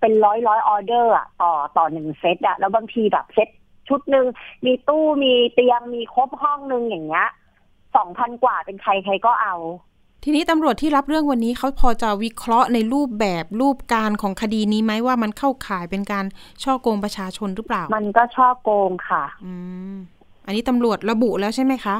[0.00, 3.48] เป็นร้อยร้อยออเดอร์อะต่อต่อหนึ่งเซตอะแล้วบางทีแบบเซต
[3.88, 4.26] ชุดหนึ่ง
[4.66, 7.28] มีตู้มีเตียงมีครบห้องหนึ่งอย่างเงี้ย
[7.96, 9.54] สองพันกว่าเป็นใครใครก็เอา
[10.24, 16.24] ทีนี้ตำรวจที่รับเรื่องวันนี้เขาพอจะวิเคราะห์ในรูปแบบรูปการของคดีนี้ไหมว่ามันเข้าข่ายเป็นการ
[16.62, 19.52] ช่อโกงประชาชนหรือเปล่า มันก็ช่อโกงค่ะ อื
[19.92, 19.94] ม
[20.46, 21.96] อันนี้ตำรวจระบุแล้วใช่ไหมคะ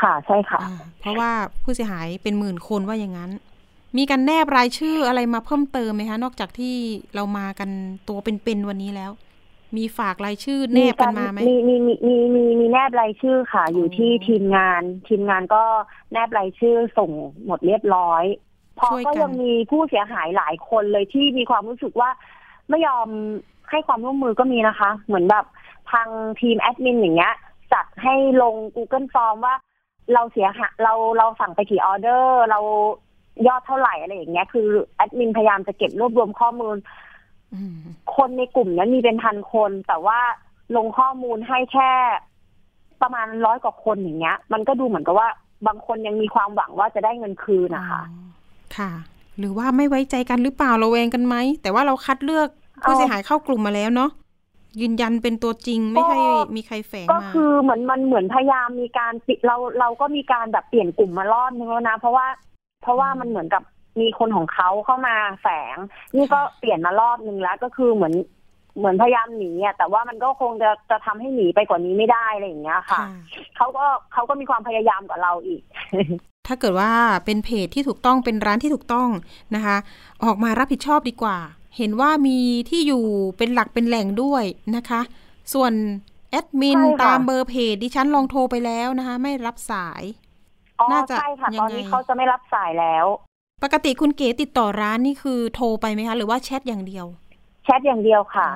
[0.00, 1.30] ค่ะใช่ค่ะอ่าเพราะว่า
[1.62, 3.30] ผู้เสียหายเป็นหมื่นคนว่าอย่างนั้น
[3.98, 6.74] มีการแนบรายชื่ออะไรมาเพิ่มเติมไหมคะ นอกจากที่
[7.14, 7.70] เรามากัน
[8.08, 9.10] ตัวเป็นๆวันนี้แล้ว
[9.76, 15.62] มีฝากรายชื่อแนบกันมาไหมมีมีมีมีมีมีแนบรายชื่อค่ะ อยู่ที่อ๋อทีมงาน ทีมงานก็
[16.12, 17.10] แนบรายชื่อส่ง
[17.44, 18.24] หมดเรียบร้อย
[18.78, 22.10] พอช่วยกันก็ยังมีผู้เสียหายหลายคนเลยที่มีความรู้สึกว่า
[22.68, 23.08] ไม่ยอม
[23.70, 25.44] ให้ความร่วมมือก็มีนะคะ เหมือนแบบ
[25.92, 26.08] ทาง
[26.40, 27.34] ทีมแอดมินอย่างเงี้ย
[27.72, 29.54] จัดให้ลง Google Form ว่า
[30.14, 32.60] เราเสียหายเราเราสั่งไปกี่ออเดอร์ เรา
[33.46, 36.76] ยอดเท่าไหร่อะไรอย่างเงี้ยคือแอดมินพยายามจะเก็บรวบรวมข้อมูล
[38.16, 40.18] คนในกลุ่มนี้มีเป็นพันคน แต่ว่า
[40.76, 41.90] ลงข้อมูลให้แค่
[43.02, 45.28] ประมาณร้อยกว่าคนอย่างเงี้ย มันก็ดูเหมือนกับว่า
[45.66, 48.02] บางคนยังมีความหวังว่าจะได้เงินคืนนะคะ
[48.76, 48.92] ค่ะ
[49.38, 52.48] หรือว่าไม่ไว้ใจกันหรือเปล่าเราแวงกันไหม แต่ว่าเราคัดเลือก
[52.82, 54.10] ผู้เสียหายเข้ากลุ่มมาแล้วเนาะ
[54.80, 56.18] ยืนยันเป็นตัวจริงไม่ใช่
[56.56, 62.26] มีใครแฝงมาก็คือเหมือนมันเหมือนพยายามมีการปิดเราเราก็มีการแบบเปลี่ยนกลุ่มมารอบนึงแล้วนะ เพราะว่า
[62.82, 63.62] เพราะว่ามันเหมือนกับ
[64.00, 65.76] มีคนของเขาเข้ามาแฝง
[66.16, 68.14] นี่ก็เปลี่ยนมารอบนึงแล้วก็คือเหมือน
[68.78, 73.02] เหมือนพยายามหนีอะแต่ว่ามันก็คงจะจะทำให้หนีไปกว่านี้ไม่ได้อะไรอย่างเงี้ยค่ะ
[73.56, 75.62] เขาก็เขาก็มีความพยายามกว่าเราอีก
[76.46, 76.90] ถ้าเกิดว่า
[77.24, 79.08] เป็นเพจที่ถูกต้องเป็นร้านที่ถูกต้อง
[79.54, 79.76] นะคะ
[80.24, 81.38] ออกมารับผิดชอบดีกว่า
[81.76, 82.38] เห็นว่ามี
[82.70, 83.04] ที่อยู่
[83.38, 84.44] เป็นหลักเป็นแหล่งด้วย
[84.76, 85.00] นะคะ
[85.54, 85.72] ส่วน
[86.30, 90.02] แอดมินตามเบอร์เพจดิฉันลองโทรไปแล้วนะคะ ไม่รับสาย
[90.92, 93.06] น่าจะใช่ค่ะตอนนี้เขาจะไม่รับสายแล้ว
[93.62, 97.06] ปกติคุณเก๋ติดต่อร้านนี่คือโทรไปไหมคะ หรือว่าแชทอย่างเดียว
[97.64, 98.48] แชทอย่างเดียวค่ะ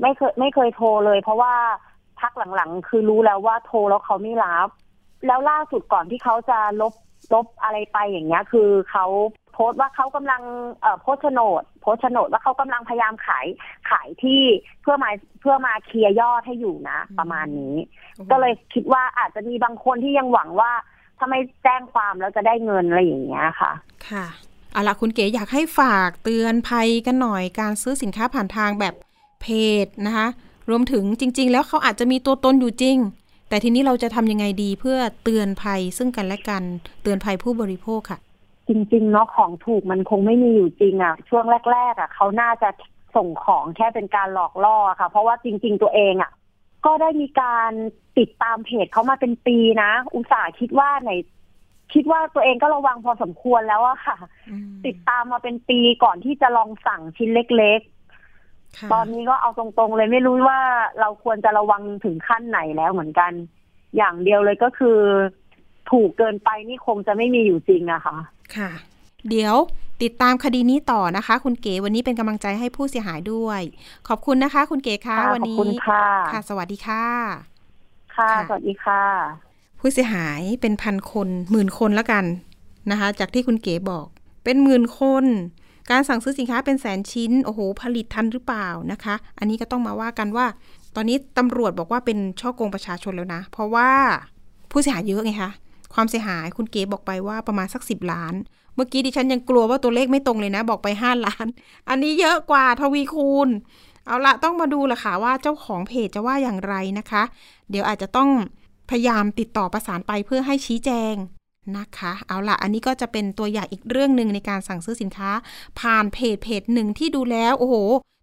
[0.00, 1.54] ไม่เคยไม่เคยโทรเลย เพราะว่า
[2.20, 4.68] พักหลังๆ คือรู้แล้วว่าโทรแล้วเขาไม่รับ
[5.26, 6.94] แล้วล่าสุดก่อนที่เขาจะลบ
[7.34, 9.06] ลบอะไรไปอย่างเงี้ย คือเขา
[9.52, 10.42] โพสต์ว่าเขากำลัง
[10.80, 13.46] เอ่อโพสโฉนด โพสโฉนดว่าเขากำลังพยายามขาย
[13.90, 14.42] ขายที่
[14.82, 17.74] เพื่อมาเพื่อมาเคลียร์ยอดให้อยู่นะ ประมาณนี้
[18.30, 20.72] ก็เลยคิดว่าอาจจะมีบางคนที่ยังหวังว่า
[21.20, 23.72] ถ้าไม่แจ้งความแล้วจะได้เงินอะไรอย่างเงี้ยค่ะ
[24.08, 24.26] ค่ะ
[24.72, 28.94] เอาล่ะคุณเก๋อยากให้ฝากเตือนภัยกันหน่อยการซื้อสินค้าผ่านทางแบบ
[29.40, 29.46] เพ
[29.84, 30.26] จนะคะ
[30.70, 32.96] รวมถึงจริง ๆ แล้วเขาอาจจะมีตัวตนอยู่จริง
[33.48, 36.62] แต่ทีนี้เราจะทำยังไงดีเพื่อเตือนภัยซึ่งกันและกัน
[37.02, 38.18] เตือนภัยผู้บริโภคค่ะ
[38.68, 42.68] จริง ๆ เนาะของถูกมันคงไม่มีอยู่จริงอะ่ะช่วงแรก ๆอะ่ะเขาน่าจะ
[43.16, 46.30] ส่งของแค่เป็นการหลอกล่อค่ะ เพราะว่าจริง ๆ ตัวเองอะ่ะ
[46.86, 47.72] ก็ได้มีการ
[48.18, 51.10] ติดตามเพจเขามาเป็นปีนะ อุตส่าห์คิดว่าใน
[51.94, 54.16] คิดว่าตัวเองก็ระวังพอสมควรแล้วอะค่ะ
[54.86, 60.60] ติดตามมาเป็นปีก่อนที่จะลองสั่งชิ้นเล็กๆ ตอนนี้ก็เอาตรงๆเลยไม่รู้ว่า
[61.00, 63.32] เราควรจะระวังถึงขั้นไหนแล้วเหมือนกัน
[63.96, 64.98] อย่างเดียวเลยก็คือ
[65.90, 68.16] ถูกเกินไปนี่คงจะไม่มีอยู่จริงอะค่ะ
[68.56, 68.70] ค่ะ
[69.28, 69.56] เดี๋ยว
[70.02, 73.60] ติดตามคดีนี้ต่อนะคะ คุณเก๋วันนี้เป็นกำลังใจให้ผู้เสียหายด้วย
[74.08, 77.04] ขอบคุณนะคะ คุณเก๋คะวันนี้ขอบคุณค่ะค่ะ สวัสดีค่ะ
[78.16, 79.02] ค่ะสวัสดีค่ะ
[79.80, 82.24] ผู้เสียหายเป็นพันคนหมื่นคนแล้วกัน
[82.90, 84.06] นะคะ จากที่คุณเก๋บอก
[84.44, 85.24] เป็นหมื่นคน
[85.90, 90.46] การสั่งซื้อสินค้าเป็นแสนชิ้น โอ้โห ผลิตทันหรือเปล่านะคะ อันนี้ก็ต้องมาว่ากันว่า
[90.96, 93.90] ตอนนี้ตำรวจบอกว่าเป็นช่อโกงประชาชนแล้วนะ เพราะว่า
[94.70, 95.50] ผู้เสียหายเยอะไงคะ
[95.94, 101.46] ความเสียหายคุณเก๋บอกไปว่าประมาณสักสิบล้านเมื่อกี้ดิฉันยังกลัวว่าตัวเลขไม่ตรงเลยนะ บอกไปห้าล้าน
[101.88, 103.48] อันนี้เยอะกว่าทวีคูณ
[104.06, 107.22] เอาละต้องมาดูละค่ะว่าเจ้าของเพจจะว่าอย่างไรนะคะ
[107.70, 108.30] เดี๋ยวอาจจะต้อง
[108.90, 111.14] พยายามติดต่อประสานไปเพื่อให้ชี้แจง
[111.76, 115.30] นะคะ เอาละอันนี้ก็จะเป็นตัวอย่างอีกเรื่องหนึ่งในการสั่งซื้อสินค้า
[115.80, 117.74] ผ่านเพจเพจหนึ่งที่ดูแล้ว โอ้โห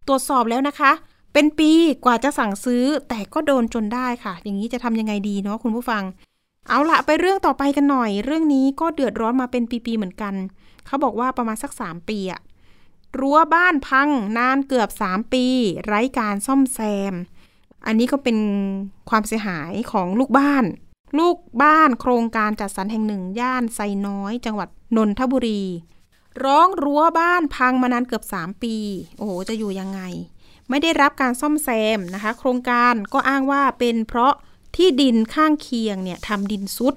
[0.08, 0.92] ตรวจสอบแล้วนะคะ
[1.34, 1.72] เป็นปี
[2.06, 6.04] กว่าจะสั่งซื้อ แต่ก็โดนจนได้ค่ะ อย่างนี้จะทำยังไงดีเนาะคุณผู้ฟัง
[6.70, 10.34] เอาละไปเรื่องต่อไปกันหน่อย เรื่องนี้ก็เดือดร้อนมาเป็นปีๆเหมือนกัน
[10.86, 12.42] เขาบอกว่าประมาณสัก 3 ปีอะ
[13.20, 15.46] รั้วบ้านพังนานเกือบ 3 ปี
[15.86, 16.80] ไร้การซ่อมแซ
[17.12, 17.14] ม
[17.86, 18.38] อันนี้ก็เป็น
[19.10, 20.66] ความเสียหายของลูกบ้าน
[21.20, 25.64] ลูกบ้านโครงการจัดสรรแห่งหนึ่ง ย่านไซน้อย จังหวัดนนทบุรี
[26.44, 28.76] ร้องรั้วบ้านพังมานานเกือบ 3 ปี
[29.18, 30.02] โอ้โห จะอยู่ยังไง
[30.70, 34.34] ไม่ได้รับการซ่อมแซมนะคะ โครงการก็อ้างว่าเป็นเพราะ
[34.76, 36.94] ที่ดินข้างเคียงเนี่ยทำดินซุด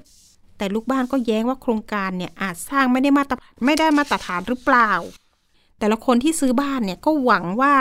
[0.59, 4.91] แต่ลูกบ้านก็แย้งว่าโครงการเนี่ยอาจสร้างไม่ได้มาตรไม่ได้มาตรฐานหรือเปล่า
[5.79, 7.75] แต่ละคนที่ซื้อบ้านเนี่ยก็หวังว่า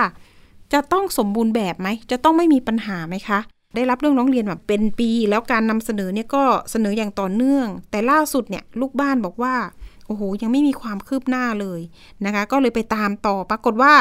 [0.74, 3.40] จะต้องสมบูรณ์แบบไหม จะต้องไม่มีปัญหาไหมคะ
[3.76, 9.56] ได้รับเรื่องร้องเรียนแบบเป็นปี แล้วการนำเสนอเนี่ยก็เสนออย่างต่อเนื่อง แต่ล่าสุดเนี่ยลูกบ้านบอกว่า
[10.08, 11.82] โอ้โห ยังไม่มีความคืบหน้าเลย
[12.26, 13.94] นะคะ ก็เลยไปตามต่อ ปรากฏว่า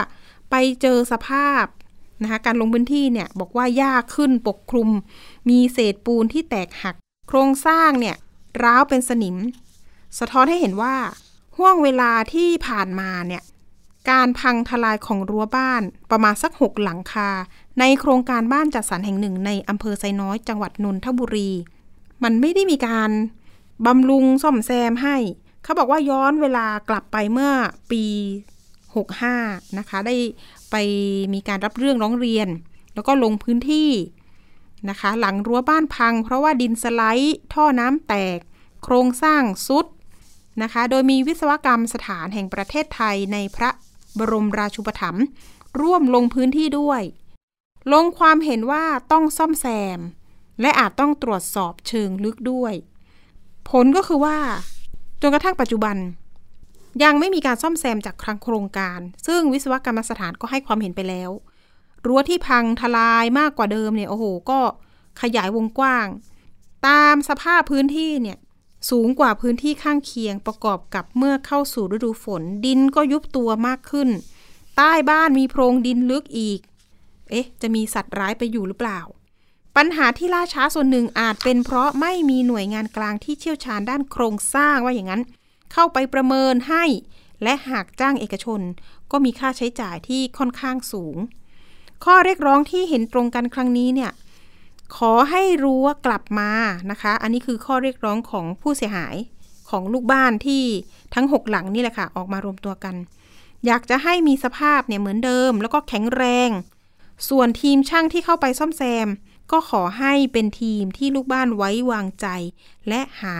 [0.51, 1.65] ไปเจอสภาพ
[2.23, 4.89] นะคะการลงพื้นที่เนี่ยบอกว่าหญ้าขึ้นปกคลุม
[5.49, 6.95] มีเศษปูนที่แตกหัก
[7.29, 8.17] โครงสร้างเนี่ย
[8.63, 9.37] ร้าวเป็นสนิม
[10.19, 10.95] สะท้อนให้เห็นว่า
[11.57, 13.43] ห่วงเวลาที่ผ่านมาเนี่ย
[14.11, 17.31] การพังทลายของรั้วบ้านประมาณสักหกหลังคา
[17.81, 21.51] ในโครงการบ้านจัดสรรแห่งหนึ่งในอำเภอไซน้อยจังหวัดนนทบุรี
[22.23, 23.11] มันไม่ได้มีการ
[23.87, 25.17] บำรุงซ่อมแซมให้
[25.63, 27.53] เขาบอกว่าย้อนเวลากลับไปเมื่อ
[27.91, 28.05] ปี
[28.91, 30.17] 65 นะคะ ได้
[30.71, 30.77] ไป
[31.35, 32.49] มีการรับเรื่องร้องเรียน
[32.95, 33.91] แล้วก็ลงพื้นที่
[34.89, 38.39] นะคะ หลังรั้วบ้านพัง เพราะว่าดินสไลด์ ท่อน้ำแตก
[38.85, 39.87] โครงสร้างซุด
[40.63, 43.71] นะคะ โดยมีวิศวกรรมสถานแห่งประเทศไทยในพระ
[44.19, 45.25] บรมราชูปถัมภ์
[45.81, 47.03] ร่วมลงพื้นที่ด้วย
[47.93, 49.67] ลงความเห็นว่าต้องซ่อมแซ
[49.99, 50.01] ม
[50.61, 52.75] และอาจต้องตรวจสอบเชิงลึกด้วย
[53.71, 54.39] ผลก็คือว่า
[55.23, 55.97] จนกระทั่งปัจจุบัน
[57.03, 61.31] ยังไม่มีการซ่อมแซมจากครังโครงการ ซึ่งวิศวกรรมสถานก็ให้ความเห็นไปแล้ว
[62.07, 64.61] รั้วที่พังทลายมากกว่าเดิมเนี่ยโอ้โห ก็
[65.21, 66.07] ขยายวงกว้าง
[66.87, 68.39] ตามสภาพพื้นที่เนี่ย
[68.91, 74.09] สูงกว่าพื้นที่ข้างเคียงประกอบกับเมื่อเข้าสู่ฤดูฝน ดินก็ยุบตัวมากขึ้น
[74.77, 76.61] ใต้บ้านมีโพรงดินลึกอีก
[77.31, 79.01] เอ๊ะ จะมีสัตว์ร้ายไปอยู่หรือเปล่า
[79.77, 85.23] ปัญหาที่ล่าช้าส่วนหนึ่งอาจเป็นเพราะไม่มีหน่วยงานกลางที่เชี่ยวชาญด้านโครงสร้างว่าอย่างนั้น
[85.73, 86.85] เข้าไปประเมินให้
[87.43, 88.61] และหากจ้างเอกชน
[89.11, 91.17] ก็มีค่าใช้จ่ายที่ค่อนข้างสูง
[92.05, 94.13] ข้อเรียกร้องที่เห็นตรงกันครั้งนี้เนี่ย
[94.97, 96.51] ขอให้รู้ว่ากลับมา
[96.91, 99.17] นะคะ อันนี้คือข้อเรียกร้องของผู้เสียหาย
[99.71, 100.63] ของลูกบ้านที่
[101.15, 102.95] ทั้งหกหลังนี่แหละค่ะ ออกมารวมตัวกัน
[103.67, 106.51] อยากจะให้มีสภาพเนี่ยเหมือนเดิม แล้วก็แข็งแรง
[107.29, 109.09] ส่วนทีมช่างที่เข้าไปซ่อมแซม
[109.53, 112.27] ก็ขอให้เป็นทีมที่ลูกบ้านไว้วางใจ
[112.89, 113.37] และหา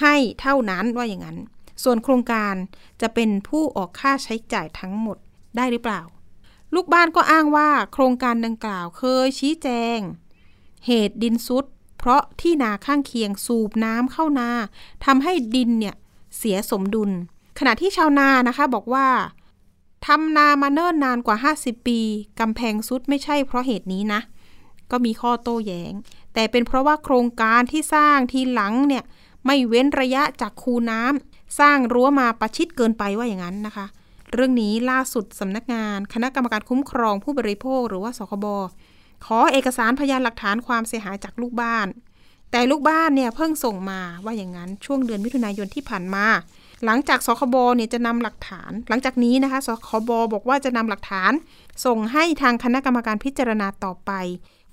[0.00, 1.38] ให้เท่านั้นว่าอย่างนั้น
[1.84, 2.54] ส่วนโครงการ
[3.00, 5.16] จะเป็นผู้ออกค่าใช้จ่ายทั้งหมด
[5.56, 6.00] ได้หรือเปล่า
[6.74, 9.98] ลูกบ้านก็อ้างว่าโครงการดังกล่าวเคยชี้แจง
[10.86, 11.64] เหตุดินซุด
[11.98, 14.50] เพราะที่นาข้างเคียงสูบน้ำเข้านา
[15.04, 15.94] ทำให้ดินเนี่ย
[16.36, 17.10] เสียสมดุล
[17.58, 19.08] ขณะที่ชาวนานะคะบอกว่า
[20.06, 22.00] ทำนามาเนิ่นนานกว่า 50 ปี
[22.40, 24.20] กำแพงซุดไม่ใช่เพราะเหตุนี้นะ
[24.90, 25.92] ก็มีข้อโต้แยง้ง
[26.34, 29.04] แต่เป็นเพราะว่าโครงการที่สร้างทีหลังเนี่ย
[29.46, 33.86] ไม่เว้นระยะจากคูน้ำ สร้างรั้วมาประชิดเกินไปว่าอย่างนั้นนะคะ
[34.34, 38.46] เรื่องนี้ล่าสุดสำนักงาน คณะกรรมการคุ้มครองผู้บริโภคหรือว่าสคบ
[39.24, 41.86] ขอเอกสารพยานหลักฐานความเสียหายจากลูกบ้าน
[42.50, 46.26] แต่ลูกบ้านเนี่ยเพิ่งส่งมาว่าอย่างนั้นช่วงเดือนมิถุนายนที่ผ่านมา
[46.84, 51.32] หลังจากสคบเนี่ยจะนำหลักฐาน หลังจากนี้นะคะสคบบอกว่าจะนำหลักฐาน
[51.84, 54.12] ส่งให้ทางคณะกรรมการพิจารณาต่อไป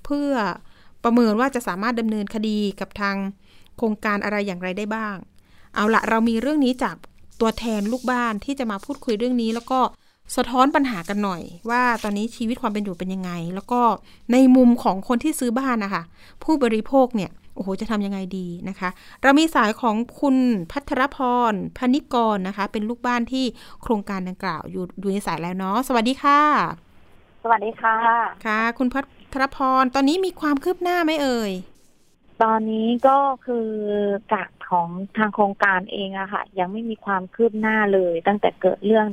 [0.06, 0.32] เพื่อ
[1.04, 3.16] ประเมินว่าจะสามารถดำเนินคดีกับทาง
[3.78, 5.16] โครงการอะไรอย่างไรได้บ้าง
[5.76, 6.96] เอาละเรามีเรื่องนี้จาก
[7.42, 9.80] ตัวแทนลูกบ้านที่จะมาพูดคุยเรื่องนี้ แล้วก็
[10.36, 13.82] สะท้อนปัญหากันหน่อย ว่าตอนนี้ชีวิตความเป็นอยู่เป็นยังไง แล้วก็
[14.32, 16.04] ในมุมของคนที่ซื้อบ้านนะคะ
[16.44, 18.90] ผู้บริโภคเนี่ยโอ้โห จะทำยังไงดีนะคะ
[19.24, 20.36] เรามีสายของคุณ
[20.72, 21.18] พัทรพ
[21.52, 23.46] รพนิกรนะคะ เป็นลูกบ้านที่
[23.82, 26.42] โครงการดังกล่าวอยู่อยู่ในสายแล้วเนาะ สวัสดีค่ะ
[27.44, 27.98] สวัสดีค่ะ
[28.46, 29.02] ค่ะ คุณพั
[29.34, 31.52] ทรพร ตอนนี้มีความคืบหน้าไหมเอ่ย
[32.44, 33.70] ตอนนี้ก็คือ
[34.34, 39.08] จาก ของทางโครงการเองอะค่ะ ยังไม่มีความคืบหน้าเลย ตั้งแต่เกิดเรื่อง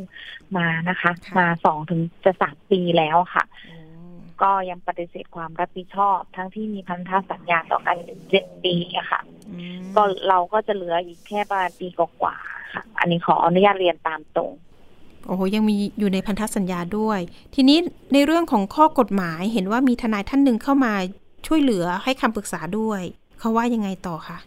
[0.56, 3.44] มานะคะ มาสองถึงจะสามปีแล้วค่ะ
[4.42, 7.96] ก็ยังปฏิเสธความรับผิดชอบ ทั้งที่มีพันธสัญญาต่อกัน
[8.30, 9.20] เจ็ดปีอะค่ะ
[9.94, 12.36] ก็เราก็จะเหลืออีกแค่ประมาณปีกว่า
[12.74, 14.52] ค่ะ อันนี้ขออนุญาตเรียนตามตรง
[15.26, 17.20] โอ้โหยังมีอยู่ในพันธสัญญาด้วย
[17.54, 17.78] ทีนี้
[18.12, 20.92] ในเรื่องของข้อกฎหมายเห็นว่ามีทนายท่านหนึ่งเข้ามา
[21.46, 23.02] ช่วยเหลือให้คำปรึกษาด้วย
[23.38, 24.38] เขาว่ายังไงต่อคะ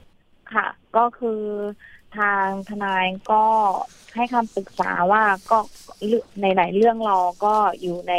[0.54, 0.66] ค่ะ
[0.98, 1.42] ก็คือ
[2.18, 3.44] ทางทนายก็
[4.16, 5.58] ให้คำปรึกษาว่าก็
[6.42, 8.14] ในหลายเรื่องเราก็อยู่ใน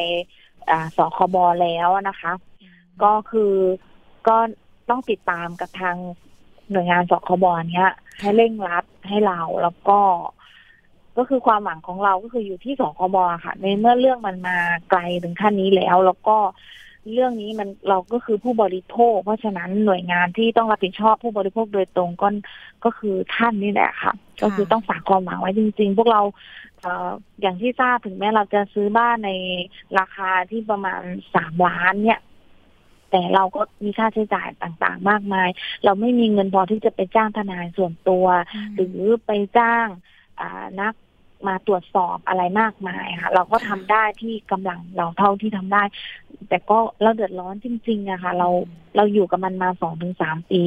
[0.97, 2.33] สคบแล้วนะคะ
[3.03, 3.55] ก็คือ
[4.29, 4.37] ก็
[4.91, 5.97] ต้องติดตามกับทาง
[6.71, 9.99] หน่วยงานสคบเนี้ย ให้เร่งรัดให้เราแล้วก็
[11.17, 14.59] ก็คือความหวังของเราก็คืออยู่ที่สคบค่ะ ในเมื่อเรื่องมันมา
[14.91, 16.37] ไกลถึงขั้นนี้แล้ว แล้วก็
[17.13, 22.29] เรื่องนี้มันเราก็คือผู้บริโภค เพราะฉะนั้นหน่วยงานที่ต้องรับผิดชอบผู้บริโภคโดยตรงก็
[22.85, 26.23] ก็คือท่านนี่แหละค่ะ ก็คือต้องฝากความหวังไว้จริง ๆ พวกเรา
[26.81, 26.87] เอ
[27.41, 29.31] อย่างที่ทราบถึงแม้เราจะซื้อบ้านใน
[29.99, 31.01] ราคาที่ประมาณ
[31.35, 32.21] สามล้านเนี่ย
[33.11, 35.49] แต่เราก็มีค่าใช้จ่ายต่างๆ มากมาย
[35.85, 38.27] เราไม่มีเงินพอที่จะไปจ้างทนายส่วนตัว
[38.75, 39.87] หรือไปจ้าง
[40.81, 40.95] นัก
[41.47, 45.83] มาตรวจสอบอะไรมากมายค่ะ เราก็ทำได้ที่กำลังเราเท่าที่ทำได้
[46.49, 48.49] แต่ก็เราเดือดร้อนจริงๆอะค่ะ เรา
[48.97, 50.63] เราอยู่กับมันมาสองถึงสามปี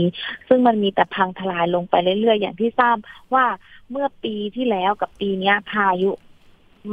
[0.47, 2.97] ซึ่งมันมีแต่พังทลายลงไปเรื่อยๆ อย่างที่ทราบ
[3.34, 3.45] ว่า
[3.91, 6.12] เมื่อปีที่แล้วกับปีเนี้ยพายุ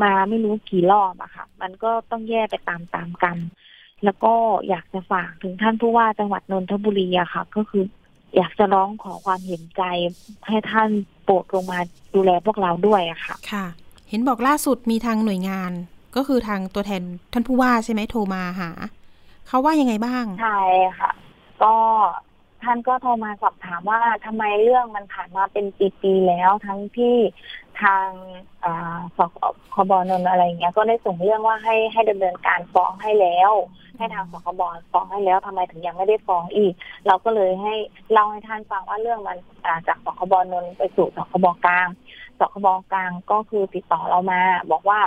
[0.02, 3.36] มาไม่รู้กี่รอบอะค่ะ มันก็ต้องแย่ไปตามๆกัน
[4.04, 4.32] แล้วก็
[4.68, 7.84] อยากจะฝากถึงท่านผู้ว่าจังหวัดนนทบุรีอะค่ะ ก็คือ
[8.36, 9.82] อยากจะร้องขอความเห็นใจ
[10.46, 10.88] ให้ท่าน
[11.24, 11.78] โปรดลงมา
[12.14, 13.66] ดูแลพวกเราด้วยอะค่ะ ค่ะ
[14.08, 15.72] เห็นบอกล่าสุดมีทางหน่วยงาน
[16.16, 18.70] ก็คือทางตัวแทนท่านผู้ว่าใช่ไหมโทรมาหา
[19.48, 20.60] เขาว่ายังไงบ้าง ใช่
[20.98, 21.10] ค่ะ
[21.62, 21.74] ก็
[22.62, 25.66] ท่านก็โทรมาสอบถามว่าทำไมเรื่องมันผ่านมาเป็น
[26.00, 27.16] ปีๆแล้ว ทั้งที่
[27.82, 28.08] ทาง
[29.16, 29.18] ส
[29.74, 33.52] คบนนอะไรเงี้ย ก็ได้ส่งเรื่องว่าให้ให้ดำเนินการฟ้องให้แล้ว
[33.96, 36.74] ให้ทางสคบฟ้องให้แล้วทำไมถึงยังไม่ได้ฟ้องอีก
[37.06, 37.74] เราก็เลยให้
[38.12, 39.38] เล่าให้ท่านฟังว่าเรื่องมัน
[39.88, 41.88] จากสคบนนไปสู่สคบกลาง
[42.38, 44.40] สคบกลางก็คือติดต่อเรามา
[44.70, 45.00] บอกว่า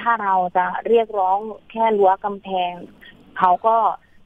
[0.00, 1.38] ถ้าเราจะเรียกร้อง
[1.70, 2.72] แค่รั้วกำแพง
[3.38, 3.76] เขาก็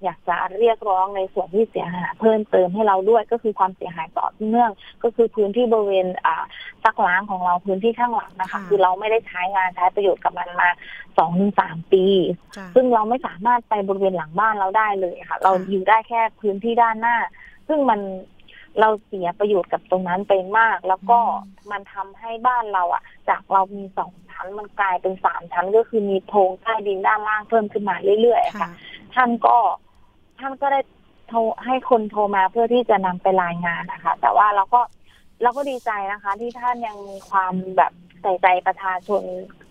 [0.04, 4.70] อยากจะเรียกร้องในส่วนที่เสียหายเพิ่มเติมให้เราด้วยก็คือความเสียหายต่อเนื่อง
[5.02, 6.44] ก็คือพื้นที่บริเวณอ่า
[6.84, 10.68] ซักล้างของเราพื้นที่ข้างหลังนะคะค่ะคือเราไม่ได้ใช้งานใช้ประโยชน์กับมันมา
[11.18, 12.04] สองถึงสามปี
[12.56, 17.16] จ้ะซึ่งเราไม่สามารถไปบริเวณหลังบ้านเราได้เลยค่ะ เราอยู่ได้แค่พื้นที่ด้านหน้า
[17.68, 18.00] ซึ่งมัน
[18.80, 21.18] เราเสียประโยชน์กับตรงนั้นไปมาก แล้วก็
[21.70, 28.70] มันทำให้บ้านเราอะจากเรามีสองชั้นมันกลายเป็นสามชั้นก็คือมีโพรงใต้ดินด้านล่างเพิ่มขึ้นมาเรื่อยๆค่ะค่ะ
[29.14, 29.56] ท่านก็
[30.40, 30.80] ท่านก็ได้
[31.28, 34.80] โทรให้คนโทรมาเพื่อที่จะนำไปรายงานนะคะ แต่ว่าเราก็
[35.42, 39.22] เราก็ดีใจนะคะ ที่ท่านยังมีความแบบใส่ใจประชาชน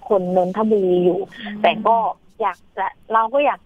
[0.08, 1.20] คนนนทบุรีอยู่
[1.62, 1.96] แต่ก็
[2.42, 3.60] อยากจะเราก็อยาก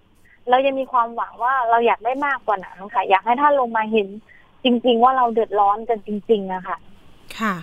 [0.50, 4.08] เรายังมีความหวังว่าเราอยากได้มากกว่านั้นค่ะ อยากให้ท่านลงมาเห็น
[4.64, 6.78] จริง ๆ ว่าเราเดือดร้อนกันจริงๆอะค่ะ
[7.40, 7.56] ค่ะ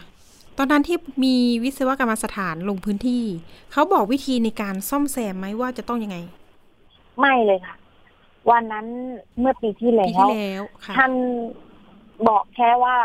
[0.58, 3.24] ตอนนั้นที่มีวิศวกรรมสถานลงพื้นที่
[3.72, 6.16] เขาบอกวิธีในการซ่อมแซมไหมว่าจะต้องยังไง
[7.18, 7.74] ไม่เลยค่ะ
[8.50, 8.86] วันนั้น
[9.38, 11.12] เมื่อปีที่แล้ปีที่วแล้วค่ะท่าน
[12.28, 12.98] บอกแค่ว่า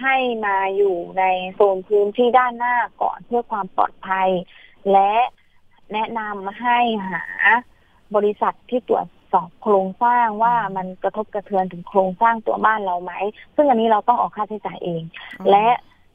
[0.00, 4.28] ให้มาอยู่ในโซนพื้นที่ด้านหน้าก่อนเพื่อความปลอดภัย
[4.92, 5.12] และ
[5.92, 6.78] แนะนำให้
[7.08, 7.24] หา
[8.14, 13.12] บริษัทที่ตรวจสอบโครงสร้างว่ามันกระทบกระเทือนถึงโครงสร้างตัวบ้านเราไหม
[13.54, 15.02] ซึ่งอันนี้เราต้องออกค่าใช้จ่ายเอง
[15.40, 15.68] อ๋อและ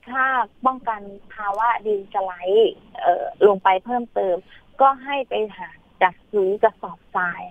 [0.08, 0.26] ถ้า
[0.66, 1.02] ป้องกัน
[1.34, 4.36] ภาวะดินสไลด์เอ่อลงไปเพิ่มเติม
[4.82, 5.70] ก็ให้ไปหา
[6.02, 7.44] จัดซื้อกระสอบทราย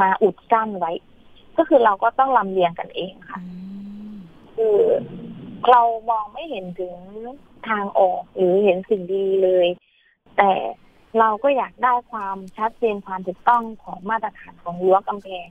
[0.00, 0.92] มาอุดกั้นไว้
[1.56, 3.52] ก็คือเราก็ต้องลำเลียงกันเองค่ะอื
[4.10, 4.14] ม
[4.56, 4.78] คือ
[5.70, 6.96] เรามองไม่เห็นถึง
[7.68, 9.66] ทางออก หรือเห็นสิ่งดีเลย
[10.36, 10.52] แต่
[11.18, 15.48] เราก็อยากได้ความชัดเจนความถูกต้องของมาตรฐานของรั้วกำแพง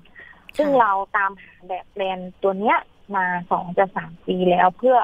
[0.58, 2.78] ซึ่งเราตามหาแบบแปลนตัวเนี้ย
[3.16, 4.98] มาสองจะสามปีแล้วเพื่อ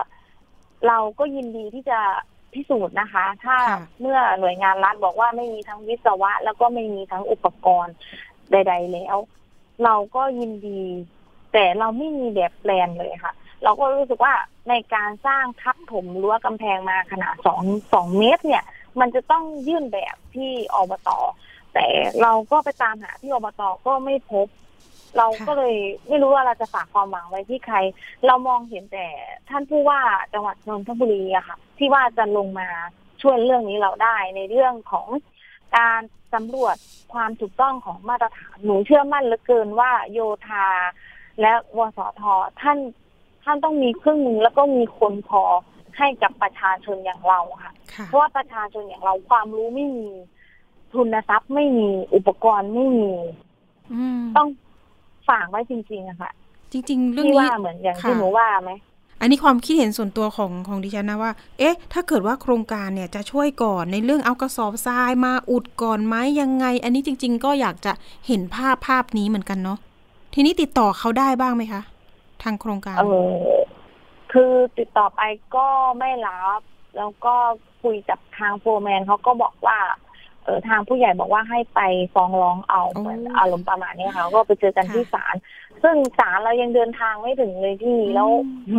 [0.88, 2.00] เราก็ยินดีที่จะ
[2.54, 7.96] พิสูจน์นะคะ ถ้าค่ะเมื่อหน่วยงานรัฐบอกว่าไม่มีทั้งวิศวะ แล้วก็ไม่มีทั้งอุปกรณ์
[8.52, 9.18] ใด ๆ แล้ว
[9.84, 10.84] เราก็ยินดี
[11.54, 13.34] แต่เราไม่มีแบบแปลนเลยค่ะ
[13.64, 14.34] เราก็รู้สึกว่า
[14.70, 18.64] ในการสร้างทับถมรั้วกำแพงมาขนาดสองสองเมตร เนี่ย
[19.00, 21.10] มันจะต้องยื่นแบบที่อบต
[21.74, 21.86] แต่
[22.22, 24.48] เราก็ไปตามหาที่อบตก็ไม่พบ
[25.18, 25.76] เราก็เลย
[26.08, 27.78] ไม่รู้ว่าเราจะฝากความหวังไว้ที่ใคร
[28.26, 29.08] เรามองเห็นแต่
[29.50, 30.02] ท่านผู้ว่า
[30.34, 32.70] จังหวัดนนทบุรีอะค่ะ ที่ว่าจะลงมา
[33.22, 35.08] ช่วยเรื่องนี้เราได้ในเรื่องของ
[35.76, 36.02] การ
[36.34, 36.76] สำรวจ
[37.14, 40.68] ความถูกต้องของมาตรฐานหนูเชื่อมั่นเหลือเกินว่าโยธา
[41.42, 42.22] และวสท
[42.62, 42.78] ท่าน
[43.44, 45.44] ท่านต้องมีเครื่องมือแล้วก็มีคนพอ
[45.98, 50.10] ให้กับประชาชนอย่างเราค่ะค่ะเพราะว่าประชาชนอย่างเราความรู้ไม่มี
[50.94, 53.14] ทุนทรัพย์ไม่มีอุปกรณ์ไม่มี
[53.94, 54.48] อืมต้อง
[55.30, 56.32] ฝากไว้จริงๆอะค่ะ
[56.72, 58.72] จริง ๆ เรื่องที่นี้ว่าเหมือนอย่างที่ค่ะหนูว่าไหม
[59.20, 67.94] อันนี้ความคิดเห็นส่วนตัวของของดิฉันนะว่า เอ๊ะ ถ้าเกิดว่าโครงการเนี่ยจะช่วยก่อนในเรื่องเอากระสอบทรายมาอุดก่อนไหมยังไง อันนี้จริง ๆ ก็อยากจะ
[68.28, 69.78] เห็นภาพภาพนี้เหมือนกันเนาะ
[70.34, 71.82] ทีนี้ติดต่อเขาได้บ้างไหมคะ
[72.44, 73.58] ทางโครงการ เออ
[74.32, 75.22] คือติดต่อไป
[75.56, 75.68] ก็
[76.00, 76.62] ไม่รับ
[76.98, 77.36] แล้วก็
[77.84, 79.78] คุยกับทางโฟร์แมนเขาก็บอกว่า
[80.48, 81.80] เออทางผู้ใหญ่บอกว่าให้ไป
[82.14, 85.36] ฟ้องร้องเอาโอ้เหมือนอารมณ์ประมาณนี้ค่ะ ก็ไปเจอกันค่ะที่ศาล
[85.84, 88.30] ซึ่งศาลเรายังเดินทางไม่ถึงเลยพี่อืมแล้ว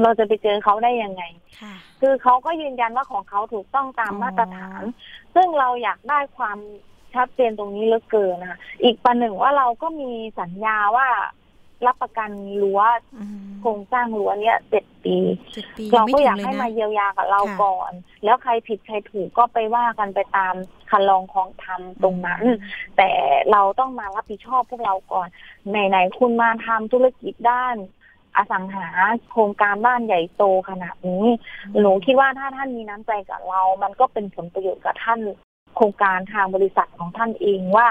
[0.03, 1.23] เราจะไปเจอเขาได้ยังไง
[1.61, 4.83] ค่ะคือเขาก็ยืนยันว่าของเขาถูกต้องตามอ๋อมาตรฐาน
[5.35, 6.59] ซึ่งเราอยากได้ความ
[7.15, 11.09] ชัดเจนตรงนี้เหลือเกินนะคะอีกประหนึ่งว่าเราก็มีสัญญาว่า
[11.87, 12.31] รับประกัน
[12.63, 12.81] รั้ว
[13.17, 15.17] อืมโครงสร้างรั้วเนี้ยเจ็ดปี
[15.55, 17.93] เจ็ดปีเรางไม่ก็ถึอยางกเลยให้นะมาเยียวยากับเราค่ะก่อน
[18.25, 20.55] แล้วใครผิดใครถูกก็ไปว่ากันไปตาม
[20.91, 22.43] คันลองของธรรมตรงนั้น
[22.97, 23.11] แต่
[23.53, 25.29] เราต้องมารับผิดชอบพวกเราก่อน
[25.69, 27.77] ไหนๆคุณมาทำธุรกิจด้าน
[28.37, 28.87] อสังหา
[29.31, 31.25] โครงการบ้านใหญ่โตขนาดนี้
[31.81, 35.21] หนูคิดว่าถ้าท่านมีน้ำใจกับเรา มันก็เป็นผลประโยชน์กับท่าน
[35.77, 37.89] โครงการทางบริษัทของท่านเองว่า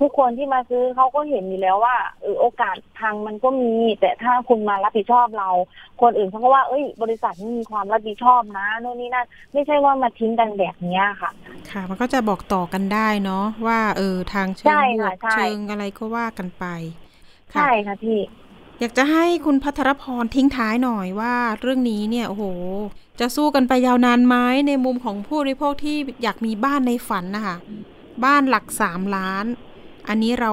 [0.00, 5.50] ทุกคนที่มาซื้อเขาก็เห็นอยู่แล้วว่าเออโอกาสพังมันก็มี แต่ถ้าคุณมารับผิดชอบเรา
[6.00, 11.30] คนอื่นเขาก็ว่า เอ้ย บริษัทนี้มีความรับผิดชอบนะโน่นนี่นั่นไม่ใช่ว่ามาทิ้งกันแบบเนี้ยค่ะ
[11.70, 16.64] ค่ะ มันก็จะบอกต่อกันได้เนาะว่า เออทางเชิใช่งบวค่ะกใช่เชิงอะไรก็ว่ากันไป
[17.54, 18.18] ค่ะใช่ค่ะพี่
[18.80, 22.44] อยากจะให้คุณพัทรพรทิ้งท้ายหน่อยว่าเรื่องนี้เนี่ยโอ้โห
[23.20, 24.36] จะสู้กันไปยาวนานไหม
[24.68, 27.56] ในมุมของผู้บริโภคที่อยากมีบ้านในฝันนะคะ
[28.24, 29.44] บ้านหลักสามล้าน
[30.08, 30.52] อันนี้เรา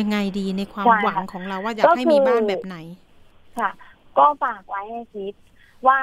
[0.00, 2.76] ยังไงดีในความใช่ค่ะหวังของเราว่าอยากก็ให้คือมีบ้านแบบไหน
[3.58, 3.70] ค่ะ
[4.18, 5.34] ก็ฝากไว้ให้คิด
[5.86, 5.98] ว่า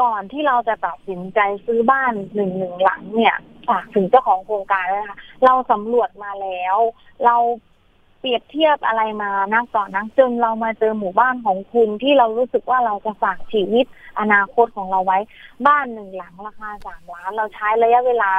[0.00, 3.36] ก่อนที่เราจะตัดสินใจซื้อบ้านหนึ่งหนึ่งหลังเนี่ย
[3.68, 6.76] ฝากถึงเจ้าของโครงการเลยนะคะเราสำรวจมาแล้ว
[7.24, 7.36] เรา
[8.20, 13.86] เปรียบเทียบอะไรมานักต่อนักจนเรามาเจอหมู่บ้านของคุณที่เรารู้สึกว่าเราจะฝากชีวิต
[14.20, 15.18] อนาคตของเราไว้
[15.66, 18.30] บ้านหนึ่งหลังราคาสามล้าน เราใช้ระยะเวลา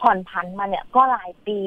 [0.00, 1.58] ผ่อนผันมาเนี่ยก็หลายปี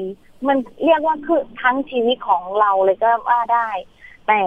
[0.48, 3.68] มันเรียกว่าคือทั้งชีวิตของเราเลยก็ว่าได้
[4.28, 4.40] แต่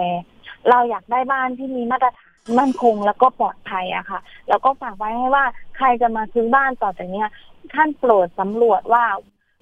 [0.70, 5.44] เราอยากได้บ้านที่มีมาตรฐานมั่นคงแล้วก็ปลอดภัยอะค่ะ แล้วก็ฝากไว้ให้ว่า
[5.76, 7.28] ใครจะมาซื้อบ้านต่อจากเนี้ย
[7.74, 9.04] ท่านโปรดสำรวจว่า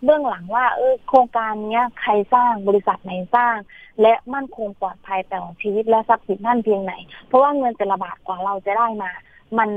[0.04, 3.56] เบื้องหลังว่าเออโครงการเนี้ยใครสร้างบริษัทไหนสร้าง
[4.02, 6.94] และมั่นคงปลอดภัยต่อชีวิตและทรัพย์สินท่านเพียงไหน
[7.26, 9.10] เพราะว่าเงินแต่ละบาทกว่าเราจะได้มา
[9.58, 9.70] มัน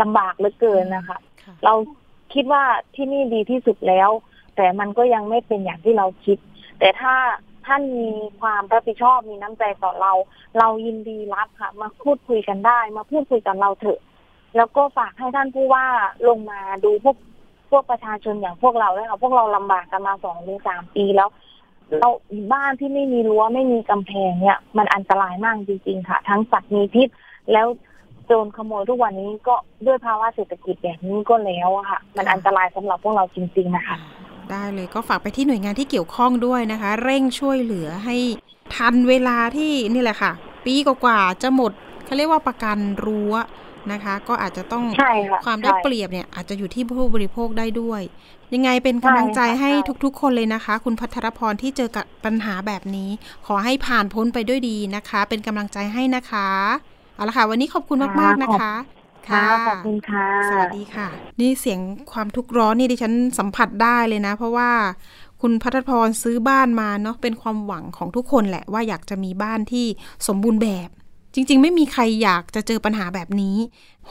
[0.00, 1.18] ลำบากเหลือเกินนะคะ
[1.64, 1.74] เรา
[2.34, 2.62] คิดว่า
[2.94, 4.10] ที่นี่ดีที่สุดแล้ว
[4.56, 6.38] แต่มันก็ยังไม่เป็นอย่างที่เราคิด
[6.78, 7.14] แต่ถ้า
[7.66, 10.12] ท่านมีความรับผิดชอบมีน้ำใจต่อเรา
[10.58, 14.00] เรายินดีรับค่ะ มาพูดคุยกันได้ มาพูดคุยกับเราเถอะ
[14.56, 15.86] แล้วก็ฝากให้ท่านผู้ว่า
[16.28, 17.16] ลงมาดูพวก
[17.70, 21.28] พวกประชาชนอย่างพวกเราด้วยค่ะพวกเราลำบากกันมาสองหรือสามปีแล้ว
[22.00, 22.10] เรา
[22.52, 27.08] บ้านที่ไม่มีรั้วไม่มีกำแพงเนี่ย มันอันตรายมากจริงๆค่ะ ทั้งสัตว์มีพิษ
[27.52, 27.66] แล้ว
[28.26, 29.54] โจรขโมยทุกวันนี้ก็
[29.86, 33.96] ด้วยภาวะเศรษฐกิจแบบนี้ก็แล้วอะค่ะ มันอันตรายสำหรับพวกเราจริง ๆนะคะ
[34.52, 38.16] ได้เลยก็ฝากไปที่หน่วยงานที่เกี่ยวข้องด้วยนะคะ เร่งช่วยเหลือให้
[38.76, 40.32] ทันเวลาที่นี่แหละค่ะ
[40.66, 41.72] ปีกว่าๆจะหมด
[42.04, 43.34] เขาเรียกว่าประกันรั้ว
[43.92, 44.84] นะคะ ก็อาจจะต้อง
[45.44, 48.02] ความได้เปรียบเนี่ยอาจจะอยู่ที่ผู้บริโภคได้ด้วย
[48.54, 49.70] ยังไงเป็นกำลังใจให้
[50.04, 53.10] ทุกๆ คนเลยนะคะ คุณพัทรพรที่เจอกับปัญหาแบบนี้
[53.46, 56.48] ขอให้ผ่านพ้นไปด้วยดีนะคะ เป็นกำลังใจให้นะคะ
[57.14, 58.72] เอาละค่ะ วันนี้ขอบคุณมากๆนะคะ
[59.28, 61.08] ค่ะขอบคุณค่ะ สวัสดีค่ะ
[61.40, 61.80] นี่เสียง
[62.12, 64.70] ความทุกข์ร้อนนี่ดิฉันสัมผัสได้เลยนะ เพราะว่า
[65.40, 69.86] คุณพัทรพรซื้อบ้านมาเนาะเป็นความหวังของทุกคนแหละว่าอยากจะมีบ้านที่
[70.28, 70.88] สมบูรณ์แบบ
[71.34, 73.56] จริง ๆ ไม่มีใครอยากจะเจอปัญหาแบบนี้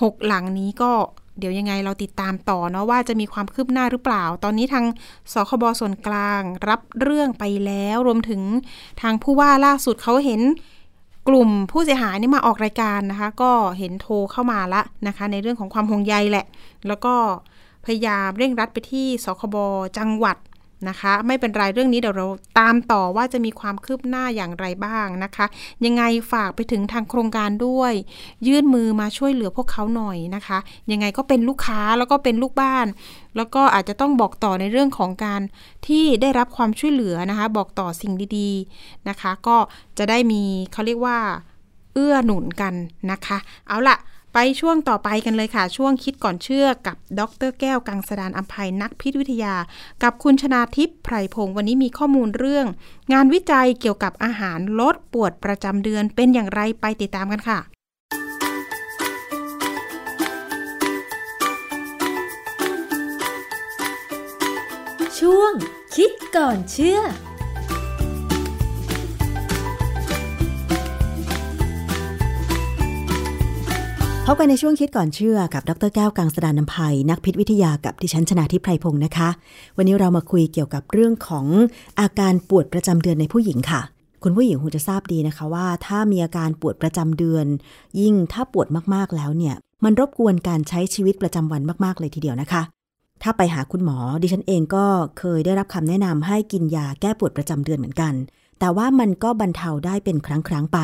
[0.01, 0.91] หกหลังนี้ก็
[1.39, 4.85] เดี๋ยวยังไงเราติดตามต่อเนาะว่าจะมีความคืบหน้าหรือเปล่า ตอนนี้ทาง
[5.33, 8.41] สคบส่วนกลางรับเรื่องไปแล้ว รวมถึง
[9.01, 10.41] ทางผู้ว่าล่าสุดเขาเห็น
[11.27, 16.45] กลุ่มผู้เสียหายนี่มาออกรายการนะคะ ก็เห็นโทรเข้ามาละนะคะ ในเรื่องของความห่วงใยแหละ
[16.87, 17.13] แล้วก็
[17.85, 19.55] พยายามเร่งรัดไปที่สคบ
[19.97, 20.37] จังหวัด
[20.89, 22.27] นะคะ ไม่เป็นไรเรื่องนี้เดี๋ยวเรา
[22.59, 25.45] ตามต่อว่าจะมีความคืบหน้าอย่างไรบ้างนะคะ
[25.85, 27.93] ยังไงฝากไปถึงทางโครงการด้วย
[28.47, 30.57] ยื่นมือมาช่วยเหลือพวกเขาหน่อยนะคะ
[30.91, 32.87] ยังไงก็เป็นลูกค้าแล้วก็เป็นลูกบ้าน
[33.37, 35.41] แล้วก็อาจจะต้องบอกต่อในเรื่องของการ
[35.87, 39.57] ที่ได้รับความช่วยเหลือนะคะ บอกต่อสิ่งดีๆนะคะ ก็
[39.97, 40.41] จะได้มี
[40.73, 41.17] เขาเรียกว่า
[41.93, 42.73] เอื้อหนุนกัน
[43.11, 43.97] นะคะ เอาละ
[44.33, 49.55] ไปช่วงต่อไปกันเลยค่ะ ช่วงคิดก่อนเชื่อกับดรแก้วกังสดานอัมภัยนักพิษวิทยา
[50.03, 52.65] กับคุณชนาทิพย์ไพรพงศ์วันนี้มีข้อมูลเรื่อง
[53.13, 57.59] งานวิจัยเกี่ยวกับอาหารลดปวดประจำเดือนเป็นอย่างไรไปติดตามกันค่ะ
[65.19, 65.53] ช่วง
[65.95, 66.99] คิดก่อนเชื่อ
[74.27, 79.29] พบกันในช่วงคิดก่อนเชื่อกับดรแก้วกังสดานนภัย นักพิษวิทยากับดิฉันชนาทิพไพรพงศ์นะคะ
[79.77, 81.45] วันนี้เรามาคุยเกี่ยวกับเรื่องของ
[81.99, 83.81] อาการปวดประจำเดือนในผู้หญิงค่ะ
[84.23, 87.45] คุณผู้หญิงคงจะทราบดีนะคะว่า ถ้ามีอาการปวดประจำเดือน
[87.99, 92.61] ยิ่งถ้าปวดมากๆแล้วเนี่ย มันรบกวนการใช้ชีวิตประจำวันมากๆเลยทีเดียวนะคะ
[93.23, 94.85] ถ้าไปหาคุณหมอดิฉันเองก็
[95.19, 98.13] เคยได้รับคำแนะนำให้กินยาแก้ปวดประจำเดือนเหมือนกัน
[98.59, 100.79] แต่ว่ามันก็บรรเทาได้เป็นครั้งๆไป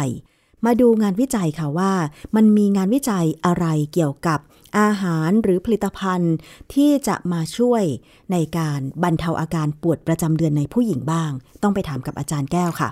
[0.65, 1.91] มาดูงานวิจัยค่ะว่า
[2.35, 4.39] มันมีงานวิจัยอะไรเกี่ยวกับ
[4.79, 6.35] อาหารหรือผลิตภัณฑ์
[6.73, 7.83] ที่จะมาช่วย
[8.31, 11.31] ในการบรรเทาอาการปวดประจำเดือนในผู้หญิงบ้าง
[11.63, 12.89] ต้องไปถามกับอาจารย์แก้วค่ะ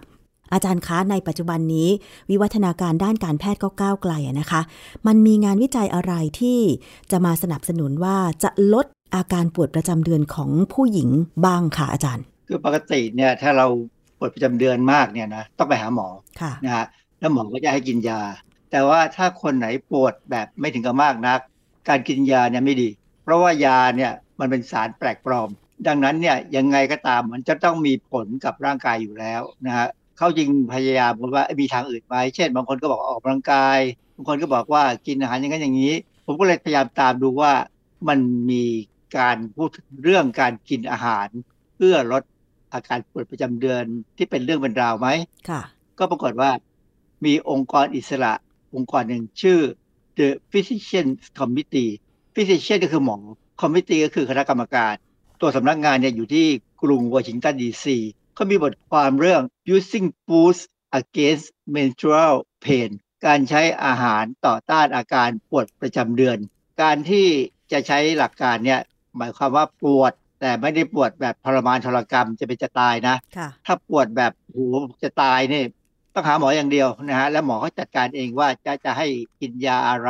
[0.53, 1.89] อาจารย์คะในปัจจุบันนี้
[2.30, 4.61] วิวัฒนาการด้านการแพทย์ก็ก้าวไกลนะคะ
[5.07, 6.59] มันมีงานวิจัยอะไรที่
[7.11, 11.09] จะมาสนับสนุนว่าจะลดอาการปวดประจำเดือนของผู้หญิง
[11.45, 13.68] บ้างค่ะอาจารย์ คือปกติเนี่ยถ้าเรา
[14.20, 16.07] ปวดประจำเดือนมากเนี่ยนะต้องไปหาหมอ
[16.41, 16.86] ค่ะนะฮะ
[17.20, 18.22] แล้วหมอก็จะให้กินยา
[18.72, 21.39] แต่ว่าถ้าคนไหนปวดแบบไม่ถึงกับมากนัก
[21.89, 22.89] การกินยาเนี่ยไม่ดี
[23.24, 25.49] เพราะว่ายาเนี่ยมันเป็นสารแปลกปลอม
[25.88, 29.88] ดังนั้นเนี่ยยังไงก็ตามมันจะต้องมีผลกับร่างกายอยู่แล้วนะฮะ
[30.18, 33.80] เขาจริงพยายามบอกว่ามีทางอื่นไหมเช่น บางคนก็บอกออกกำลังกาย
[34.15, 35.93] บางคนก็บอกว่ากินอาหารอย่างนั้นอย่างนี้
[36.26, 37.53] ผมก็เลยพยายามตามดูว่า
[38.07, 38.20] มัน
[38.51, 38.63] มี
[39.18, 39.70] การพูด
[40.03, 41.28] เรื่องการกินอาหาร
[41.76, 42.24] เพื่อลด
[42.74, 43.84] อาการปวดประจำเดือน
[44.18, 45.07] ที่เป็นเรื่องเป็นราวไหม
[45.49, 45.61] ค่ะ
[45.99, 46.49] ก็ปรากฏว่า
[47.26, 48.34] มีองค์กรอิสระ
[48.76, 49.59] องค์กรหนึ่งชื่อ
[50.18, 51.07] The Physician
[51.39, 51.91] Committee
[52.36, 53.18] Physician ก็คือหมอ
[53.61, 54.93] Committee ก็คือคณะกรรมการ
[55.41, 56.47] ตัวสำนักงานเนี่ยอยู่ที่
[56.84, 57.97] กรุงวอชิงตันดีซี
[58.36, 59.41] เขามีบทความเรื่อง
[59.76, 60.61] using foods
[60.99, 62.89] against menstrual pain
[63.26, 66.38] การใช้อาหารต่อต้านอาการปวดประจำเดือน
[66.82, 67.28] การที่
[67.72, 68.82] จะใช้หลักการเนี่ย
[69.18, 73.15] หมายความว่าปวดแต่ไม่ได้ปวดแบบทรมานทรกรรมจะเป็นจะตายนะ
[73.65, 74.65] ถ้าปวดแบบหู
[75.03, 75.65] จะตายเนี่ย
[76.18, 79.07] ต้องหาหมออย่างเดียวนะฮะแล้วหมอเขาจัดการเองว่าจะจะให้
[79.39, 80.09] กินยาอะไร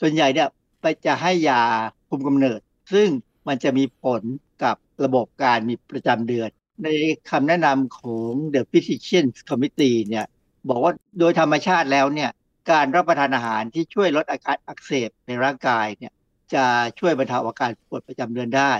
[0.00, 0.48] ส่วนใหญ่เนี่ย
[0.80, 1.62] ไปจะให้ยา
[2.08, 2.60] คุมกำเนิด
[2.92, 3.08] ซึ่ง
[3.48, 4.22] มันจะมีผล
[4.64, 6.48] กับระบบการมีประจำเดือน
[6.84, 6.88] ใน
[7.30, 10.26] คำแนะนำของ The Physicians Committee เนี่ย
[10.68, 12.30] บอกว่าโดยธรรมชาติแล้วเนี่ย
[12.70, 16.12] การรับประทานอาหารที่ช่วยลดอาการอักเสบในร่างกายเนี่ย
[16.54, 16.64] จะ
[16.98, 18.72] ช่วยบรรเทาอาการปวดประจำเดือนได้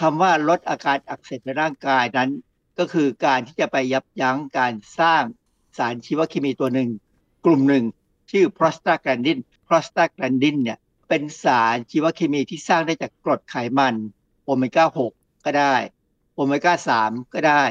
[0.00, 2.30] คำว่าลดอาการอักเสบในร่างกายนั้น
[2.78, 5.22] ก็คือการที่จะไปยับยั้งการสร้าง
[5.76, 6.88] สารชีวเคมีตัวหนึ่ง
[7.44, 7.84] กลุ่มหนึ่ง
[8.30, 13.94] ชื่อ prostaglandin prostaglandin เนี่ยเป็นสารชีวเคมีที่สร้างได้จากกรดไขมัน
[14.44, 15.74] โอเมก้า 6 ก็ได้
[16.34, 17.62] โอเมก้า 3 ก็ได้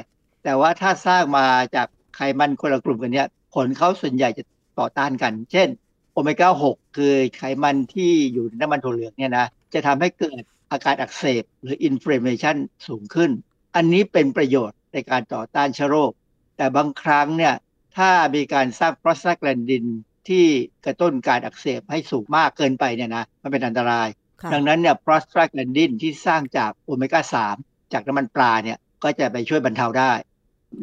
[0.44, 4.44] แต่ว่าถ้าสร้างมาจากไขมันคนละกลุ่มกันเนี่ยผลเขาส่วนใหญ่จะ
[4.80, 5.68] ต่อต้านกัน เช่น
[6.14, 10.42] โอเมก้า 6 คือไขมันที่อยู่ในน้ำมันถั่วเหลืองเนี่ยนะจะทำให้เกิด
[10.72, 13.32] อาการอักเสบหรือ inflammation สูงขึ้น
[13.76, 16.12] อันนี้เป็นประโยชน์ในการต่อต้านเชื้อโรค
[16.58, 17.54] แต่บางครั้งเนี่ย
[17.98, 19.84] ถ้ามีการสร้างโปรสตาแกลนดิน
[20.30, 20.46] ที่
[20.86, 24.08] กระตุ้นการอักเสบให้สูงมากเกินไปเนี่ยนะมันเป็นอันตราย
[24.54, 27.22] ดังนั้นเนี่ยโปรสตาแกลนดินที่สร้างจากโอเมก้า
[27.58, 30.12] 3 จากน้ำมันปลาเนี่ยก็จะไปช่วยบรรเทาได้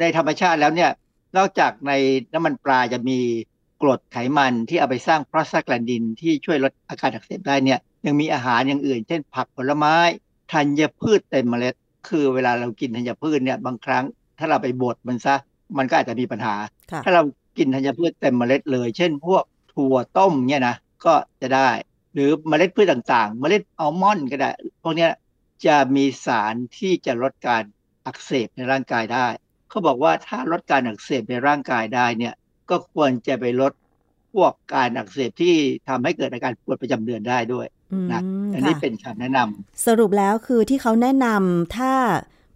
[0.00, 0.90] ในธรรมชาติแล้วเนี่ย
[1.36, 1.92] นอกจากใน
[2.34, 3.18] น้ำมันปลาจะมี
[3.82, 9.96] กรดไขมันที่เอาไปสร้างโปรสตาแกลนดินที่ช่วยลดอาการอักเสบได้เนี่ยยังมีอาหารอย่างอื่น เช่นผักผลไม้
[10.52, 11.74] ธัญพืชเต็มเมล็ด
[12.08, 14.04] คือเวลาเรากินธัญพืชเนี่ยบางครั้ง
[14.38, 15.36] ถ้าเราไปบดมันซะ
[15.78, 16.54] มันก็อาจจะมีปัญหา
[17.04, 17.22] ถ้าเรา
[17.58, 19.44] กินธัญพืชเต็มเมล็ดเลย เช่น พวก
[19.74, 21.70] ถั่วต้มเนี่ยนะก็จะได้
[22.14, 24.50] หรือเมล็ดพืชต่างๆ เมล็ดอัลมอนด์ก็ได้
[24.82, 25.08] พวกนี้
[25.66, 27.62] จะมีสารที่จะลดการ
[28.06, 29.26] อักเสบในร่างกายได้
[29.68, 32.34] เขาบอกว่าถ้าลดการอักเสบในร่างกายได้เนี่ย
[32.70, 33.72] ก็ควรจะไปลด
[34.34, 35.54] พวกการอักเสบที่
[35.88, 37.66] ทำให้เกิดอาการปวดประจำเดือนได้ด้วย
[38.12, 38.22] นะ
[38.54, 41.92] อันนี้เป็นคำแนะนำสรุปแล้วคือที่เขาแนะนำถ้า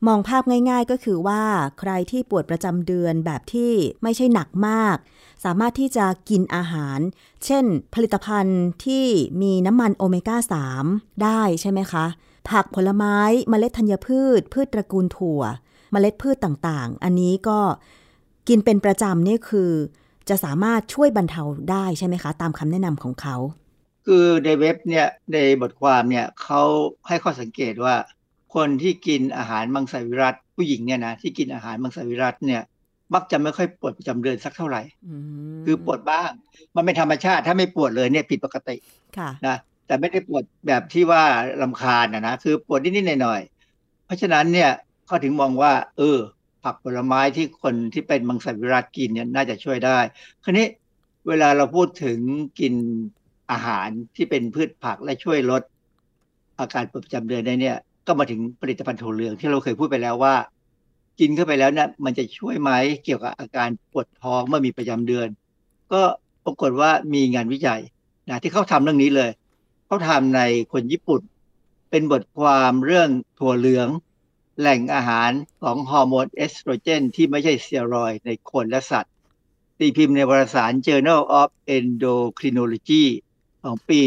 [0.06, 1.42] มองภาพง่าย ๆ ก็คือว่า
[1.80, 4.96] ใครที่ปวดประจำเดือนแบบที่ไม่ใช่หนักมาก
[5.44, 6.98] สามารถที่จะกินอาหาร
[7.44, 9.04] เช่น ผลิตภัณฑ์ที่
[9.42, 10.36] มีน้ำมันโอเมก้า
[10.80, 12.04] 3 ได้ใช่ไหมคะ
[12.50, 13.16] ผักผลไม้
[13.52, 15.42] มเมล็ดธัญพืช พืชตระกูลถั่ว
[15.94, 17.60] มเมล็ดพืชต่างๆ อันนี้ก็
[18.48, 19.70] กินเป็นประจำนี่คือ
[20.28, 23.36] จะสามารถช่วยบรรเทาได้ใช่ไหมคะ ตามคำแนะนำของเขา
[24.06, 26.62] คือในเว็บเนี่ยในบทความเนี่ยเขา
[27.08, 27.94] ให้ข้อสังเกตว่า
[28.54, 32.62] คนที่กินอาหารมังสวิรัตผู้หญิงเนี่ยนะที่กินอาหารมังสวิรัตเนี่ย
[33.14, 34.82] มักจะไม่ค่อยปวดประจำเดือนสักเท่าไหร่
[35.64, 36.30] คือปวดบ้าง
[36.74, 38.76] มันเป็นธรรมชาติถ้าไม่ปวดเลยเนี่ยผิดปกติ
[39.46, 41.22] นะแต่ไม่ได้ปวดแบบที่ว่า
[41.62, 44.70] ลำคาญนะนะคือปวดนิดๆหน่อยๆเพราะฉะนั้นเนี่ย
[45.06, 46.18] เขาถึงมองว่า เออ
[46.64, 49.98] ผักผลไม้ที่คนที่เป็นมังสวิรัตกินเนี่ยน่าจะช่วยได้
[50.44, 50.66] คราวนี้
[51.28, 52.18] เวลาเราพูดถึง
[52.60, 52.74] กิน
[53.50, 55.62] อาหารที่เป็นพืชผักและช่วยลด
[56.58, 60.34] อาการปวดประจำเดือนได้เนี่ย ก็มาถึงผลิตภัณฑ์ถั่วเหลืองที่เราเคยพูดไปแล้วว่า
[61.20, 62.70] กินเข้าไปแล้วเนี่ยมันจะช่วยไหม
[63.04, 65.28] เกี่ยวกับอาการปวดท้องเมื่อมีประจำเดือน
[65.92, 66.02] ก็
[66.44, 67.80] ปรากฏว่ามีงานวิจัย
[68.28, 69.30] นะที่เขาทำเรื่องนี้เลย
[69.86, 70.40] เขาทำใน
[70.72, 71.20] คนญี่ปุ่น
[71.90, 73.88] เป็นบทความเรื่องถั่วเหลือง
[74.60, 75.30] แหล่งอาหาร
[75.62, 79.12] ของฮอร์โมนเอสโตรเจน ที่ไม่ใช่สเตียรอยในคนและสัตว์
[79.78, 83.04] ตีพิมพ์ในวารสาร Journal of Endocrinology
[83.62, 84.00] ของปี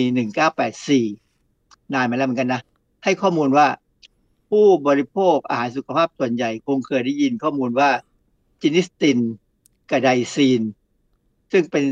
[0.74, 2.62] 1984 นานมาแล้วเหมือนกันนะ
[3.04, 3.68] ให้ข้อมูลว่า
[4.50, 7.89] ผู้บริโภคอาหารสุขภาพส่วนใหญ่คงเคยได้ยินข้อมูลว่า
[8.62, 9.20] เจนิสติน
[9.89, 10.62] กับไดซิน
[11.52, 11.86] ซึ่งเป็น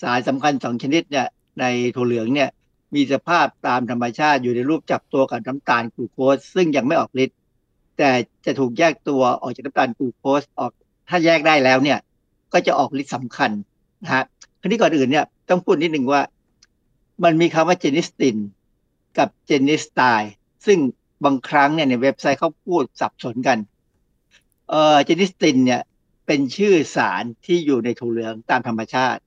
[0.00, 1.26] สารสำคัญสองชนิดเนี่ย
[1.60, 1.64] ใน
[1.96, 2.50] ถั่วเหลืองเนี่ย
[2.94, 7.38] มีสภาพตามธรรมชาติอยู่ในรูปจับตัวกับน้ำตาลกลูโคสซึ่งยังไม่ออกฤทธิ์
[7.98, 8.10] แต่
[8.46, 10.72] จะถูกแยกตัวออกจากน้ำตาลกลูโคสออก
[11.08, 11.98] ถ้าแยกได้แล้วเนี่ย
[12.52, 13.50] ก็จะออกฤทธิ์สำคัญ
[14.02, 14.24] นะฮะ
[14.60, 16.22] คราวนี้ก่อนอื่นเนี่ยต้องพูดนิดหนึ่งว่า
[17.24, 18.36] มันมีคำว่าเจนิสติน
[19.18, 20.00] กับเจนิสไตน์
[20.66, 20.78] ซึ่ง
[21.24, 23.58] บางครั้งเนี่ยในเว็บไซต์เขาพูดสับสนกัน
[24.68, 25.82] เอ่อเจนิสตินเนี่ย
[26.26, 29.20] เป็นชื่อสารที่อยู่ในถั่วเหลืองตามธรรมชาติ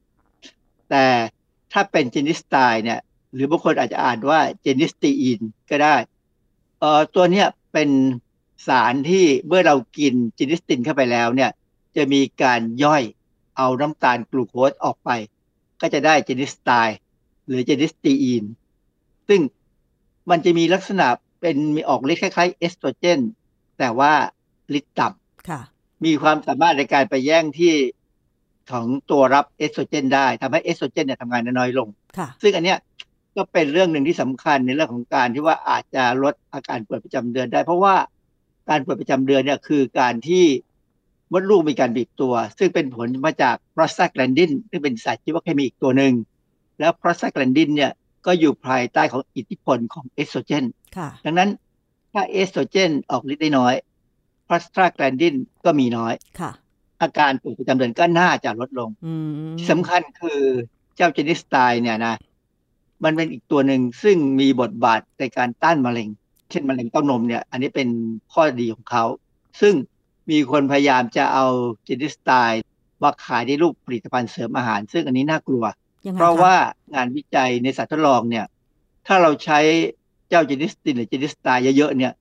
[0.90, 1.06] แต่
[1.72, 3.00] ถ้าเป็นเจนิสไตน์เนี่ย
[3.34, 5.96] หรือบางคนอาจจะอ่านว่าเจนิสตีอินก็ได้
[6.80, 7.90] เอ่อตัวเนี้ยเป็น
[8.68, 11.52] สารที่เมื่อเรากินเจนิสตินเข้าไปแล้วเนี่ย
[11.96, 13.04] จะมีการย่อย
[13.58, 15.10] เอาน้ำตาลกลูโคสออกไป
[15.82, 16.70] ก็จะได้ genistein
[17.48, 18.44] หรือ genistein
[19.28, 19.42] ซึ่ง
[20.30, 21.08] มันจะมีลักษณะ
[21.44, 23.20] เป็นมีออกฤทธิ์คล้ายๆเอสโตรเจน
[23.80, 24.12] แต่ว่า
[24.78, 27.74] ฤทธิ์ต่ำมีความสามารถในการไปแย่งที่
[28.72, 31.88] ของตัวรับเอสโตรเจน ได้ทำให้เอสโตรเจนเนี่ยทำงานน้อยลง
[32.42, 32.80] ซึ่งอันเนี้ย
[33.36, 37.96] ก็เป็นเรื่องหนึ่งที่สำคัญในเรื่องของการที่ว่าอาจจะลดอาการปวดประจำเดือนได้ เพราะว่า
[38.70, 40.46] การปวดประจำเดือนเนี่ยคือการที่
[41.32, 46.14] มดลูกมีการบีบตัว ซึ่งเป็นผลมาจากโปรสตาแกลนดินซึ่งเป็นสารชีวเคมีอีกตัวหนึ่ง
[46.80, 47.92] แล้วโปรสตาแกลนดินเนี่ย
[48.26, 50.66] ก็อยู่ภายใต้ของอิทธิพลของเอสโตรเจน
[51.26, 51.50] ดังนั้น
[52.14, 53.74] ถ้าเอสโตรเจนออกฤทธิ์ได้น้อย
[54.46, 56.14] โปรสตาแกลนดินก็มีน้อย
[57.02, 58.90] อาการปวดประจำเดือนก็น่าจะลดลง
[59.58, 60.42] ที่สำคัญคือ
[60.96, 62.16] เจ้า genistein เนี่ยนะ
[63.04, 66.10] มันเป็นอีกตัวหนึ่งซึ่งมีบทบาทในการต้านมะเร็ง
[66.50, 67.90] เช่นมะเร็งเต้านมเนี่ย อันนี้เป็น
[68.34, 69.04] ข้อดีของเขา
[69.62, 69.74] ซึ่ง
[70.30, 71.46] มีคนพยายามจะเอา
[71.88, 75.64] genistein มาขายในรูปผลิตภัณฑ์เสริมอาหาร ซึ่งอันนี้น่ากลัว
[76.06, 76.56] ยังไงเพราะว่า
[76.94, 78.46] งานวิจัยในสัตว์ทดลองเนี่ย
[79.08, 79.60] ถ้าเราใช้
[80.30, 82.14] เจ้า genistin หรือ genistein เยอะๆเนี่ย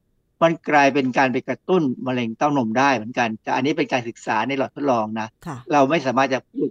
[0.43, 6.69] มันกลายเป็นการไปกระตุ้นมะเร็งเต้านมได้เหมือนกัน แต่อันนี้เป็นการศึกษาในหลอดทดลองนะค่ะเราไม่สามารถจะพูด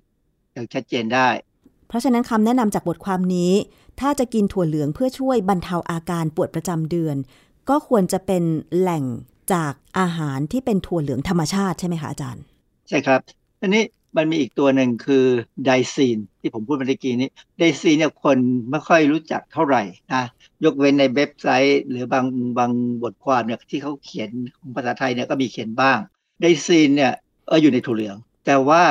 [0.54, 1.28] อย่างชัดเจนได้
[1.88, 3.52] เพราะฉะนั้นคำแนะนำจากบทความนี้
[4.00, 7.16] ถ้าจะกินถั่วเหลืองเพื่อช่วยบรรเทาอาการปวดประจำเดือน
[7.70, 8.44] ก็ควรจะเป็น
[8.80, 9.04] แหล่ง
[9.54, 12.44] จากอาหารที่เป็นถั่วเหลืองธรรมชาติใช่ไหมคะอาจารย์
[12.90, 13.20] ใช่ครับ
[13.62, 13.84] อันนี้
[14.18, 15.26] มันมีอีกตัวหนึ่งคือ
[15.66, 18.38] ไดซีนที่ผมพูดเมื่อกี้นี้ไดซีนเนี่ยคน
[18.70, 19.84] ไม่ค่อยรู้จักเท่าไหร่
[20.14, 20.24] นะ
[20.64, 22.26] ยกเว้นในเว็บไซต์ หรือบาง
[22.58, 22.72] บาง
[23.04, 25.98] บทความเนี่ยที่เขาเขียนของภาษาไทยเนี่ยก็มีเขียนบ้าง
[26.42, 27.14] ไดซีนเนี่ย
[27.48, 28.84] เอออยู่ในถั่วเหลือง แต่ว่า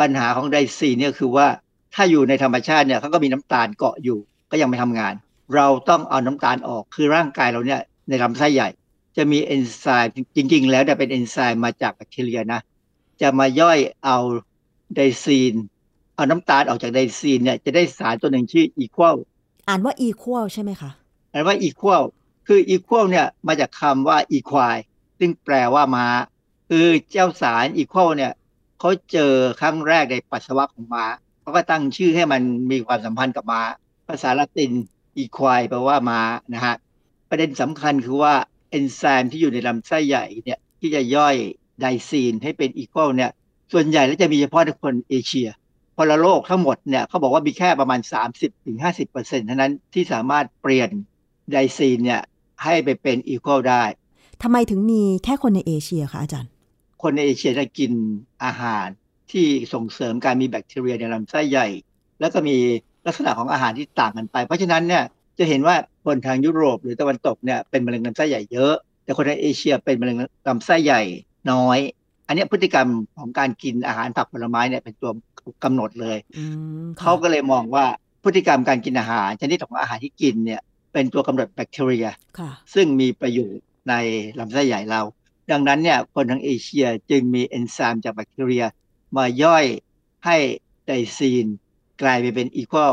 [0.00, 1.46] ปัญหาของ daidzein เนี่ยคือว่า
[1.94, 4.18] ถ้าอยู่ในธรรมชาติเนี่ยเขาก็มีน้ำตาลเกาะอยู่
[4.50, 5.14] ก็ยังไม่ทำงาน
[5.54, 8.68] เราต้องเอาน้ำตาลออกคือร่างกายเราเนี่ยในลำไส้ใหญ่
[9.16, 12.60] จะมีเอนไซม์จริง ๆ แล้วแต่เป็นเอนไซม์มาจากแบคทีเรียนะ
[13.20, 14.18] จะมาย่อยเอา
[14.94, 15.54] daidzein
[16.14, 19.16] เอาน้ำตาลออกจาก daidzein เนี่ยจะได้สารตัวหนึ่งชื่ออีควอล
[19.68, 20.90] อ่านว่า equal ใช่ไหมคะ
[21.32, 22.02] อันว่าอีควอล
[22.46, 24.76] คืออีควอลเนี่ยมาจากคำว่าอีควาย
[25.18, 26.06] ซึ่งแปลว่าม้า
[26.68, 28.32] คือเจ้าสาร equol เนี่ย
[28.78, 31.04] เขาเจอครั้งแรกในปัสสาวะของม้า
[31.40, 33.60] เขาก็ตั้งชื่อให้มันมีความสัมพันธ์กับม้า
[34.08, 34.72] ภาษาละติน
[35.16, 36.20] อีควายแปลว่าม้า
[36.54, 36.74] นะฮะ
[37.28, 38.34] ประเด็นสำคัญคือว่า
[38.70, 41.36] เอนไซม์ที่อยู่ในลำไส้ใหญ่เนี่ยที่จะย่อย
[41.80, 43.30] daidzein ให้เป็น equol เนี่ย
[43.72, 45.48] ส่วนใหญ่แล้วจะมีเฉพาะในคนเอเชีย
[45.96, 48.00] พลโลกทั้งหมดเนี่ยเขาบอกว่ามีแค่ประมาณ
[48.54, 50.90] 30-50%เท่านั้นที่สามารถเปลี่ยน
[51.50, 52.22] ไดซีนเนี่ย
[52.64, 53.84] ให้ไปเป็นอีควอลได้
[54.42, 56.50] ทำไมถึงมีแค่คนในเอเชียคะอาจารย์
[57.02, 57.92] คนในเอเชียจะกิน
[58.44, 58.86] อาหาร
[59.32, 61.68] ที่ส่งเสริมการมีแบคทีเรียในลำไส้ใหญ่
[62.20, 62.56] แล้วก็มี
[63.06, 65.04] ลักษณะของอาหารที่ต่างกันไป เพราะฉะนั้นเนี่ย
[65.38, 70.16] จะเห็นว่าคนทางยุโรปหรือตะวันตกเนี่ยเป็นมะเร็งลำไส้ใหญ่เยอะ แต่คนในเอเชียเป็นมะเร็ง
[70.48, 71.02] ลำไส้ใหญ่
[71.52, 71.78] น้อย
[72.32, 75.10] อันเนี้ยพฤติกรรมของการกินอาหารผักผลไม้เนี่ยเป็นตัว
[75.64, 76.44] กำหนดเลยอื
[76.82, 77.84] มค่ะเขาก็เลยมองว่า
[78.24, 80.60] พฤติกรรมการกินอาหาร ชนิดของอาหารที่กินเนี่ย
[80.92, 82.06] เป็นตัวกำหนดแบคทีเรีย
[82.38, 83.94] ค่ะซึ่งมีประโยชน์ใน
[84.38, 85.02] ลำไส้ใหญ่เรา
[85.50, 88.64] ดังนั้นเนี่ยคนทางเอเชียจึงมีเอนไซม์จากแบคทีเรีย
[89.16, 89.64] มาย่อย
[90.26, 90.36] ให้
[90.86, 91.46] daidzein
[92.02, 92.92] กลายไปเป็น equol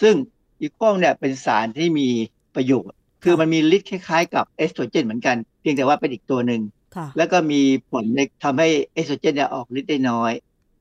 [0.00, 0.14] ซึ่ง
[0.60, 2.08] equol เนี่ยเป็นสารที่มี
[2.54, 6.79] ประโยชน์ คือมันมีฤทธิ์คล้ายๆกับเอสโตรเจนเหมือนกัน เพียงแต่ว่าเป็นอีกตัวหนึ่งค่ะ
[7.16, 7.60] แล้วก็มี
[7.90, 10.32] ผลในทำให้เอสโตรเจนเนี่ยออกฤทธิ์ได้น้อย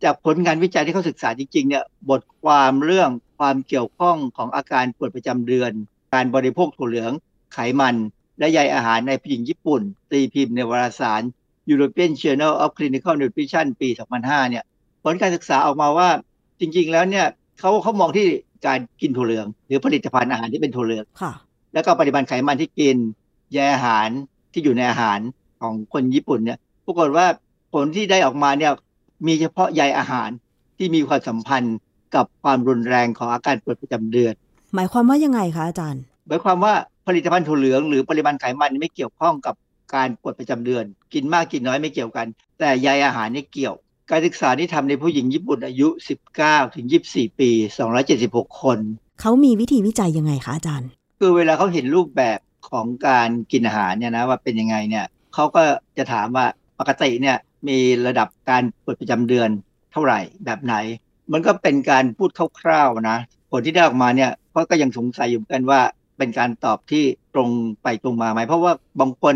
[0.03, 5.72] จากผลงานวิจัยที่เขาศึกษาจริงๆเนี่ยบทความเรื่องความเกี่ยวข้องของอาการปวดประจำเดือน
[6.14, 7.12] การบริโภคถั่วเหลือง
[7.53, 7.95] ไขมัน
[8.39, 9.82] และใยอาหารในผู้หญิงญี่ปุ่น
[10.12, 11.22] ตีพิมพ์ในวารสาร
[11.72, 13.89] European Journal of Clinical Nutrition ปี
[14.20, 14.64] 2005 เนี่ย
[15.03, 16.10] ผลการศึกษาออกมาว่า
[16.60, 17.26] จริง ๆ แล้วเนี่ย
[17.60, 18.26] เขาเขามองที่
[18.68, 21.34] การกินถั่วเหลือง หรือผลิตภัณฑ์อาหารที่เป็นถั่วเหลืองค่ะ
[21.74, 22.97] แล้วก็ปริมาณไขมันที่กิน
[23.51, 24.07] ใยอาหาร
[24.53, 25.20] ที่อยู่ในอาหาร
[25.62, 27.26] ของคนญี่ปุ่นเนี่ยปรากฏว่า
[27.74, 28.72] ผลที่ได้ออกมาเนี่ย
[29.28, 30.30] มีเฉพาะใยอาหาร
[30.78, 31.78] ที่มีความสัมพันธ์
[32.16, 34.34] กับความรุนแรงของอาการปวดประจำเดือน
[34.76, 36.74] หมายความว่ายังไงคะอาจารย์ หมายความว่า
[37.07, 39.55] ผลิตภัณฑ์ถั่วเหลืองหรือปริมาณไขมันไม่เกี่ยวข้องกับ
[39.95, 40.84] การปวดประจำเดือน
[41.14, 42.28] กินมากกินน้อยไม่เกี่ยวกัน
[42.60, 43.76] แต่ใยอาหารนี่เกี่ยว
[44.12, 45.88] การศึกษาที่ทำในผู้หญิงญี่ปุ่นอายุ
[46.32, 47.49] 19ถึง24 ปี
[48.05, 48.80] 276 คน
[49.22, 50.89] เขามีวิธีวิจัยยังไงคะอาจารย์
[51.20, 52.39] คือเวลาเขาเห็นรูปแบบ
[52.70, 55.64] ของการกินอาหารเนี่ยนะว่าเป็นยังไงเนี่ย เขาก็
[55.98, 56.46] จะถามว่า
[56.80, 57.78] ปกติเนี่ยมี
[58.08, 59.50] ระดับการปวดประจำเดือน
[59.92, 60.76] เท่าไหร่แบบไหน
[61.32, 62.30] มันก็เป็นการพูด
[62.62, 63.18] คร่าวๆนะ
[63.52, 65.82] ผลที่ได้ออกมาเนี่ยเขาก็ยังสงสัยอยู่กันว่า
[66.18, 67.04] เป็นการตอบที่
[67.34, 67.50] ตรง
[67.84, 69.36] ไปตรงมาไหมเพราะว่าบางคน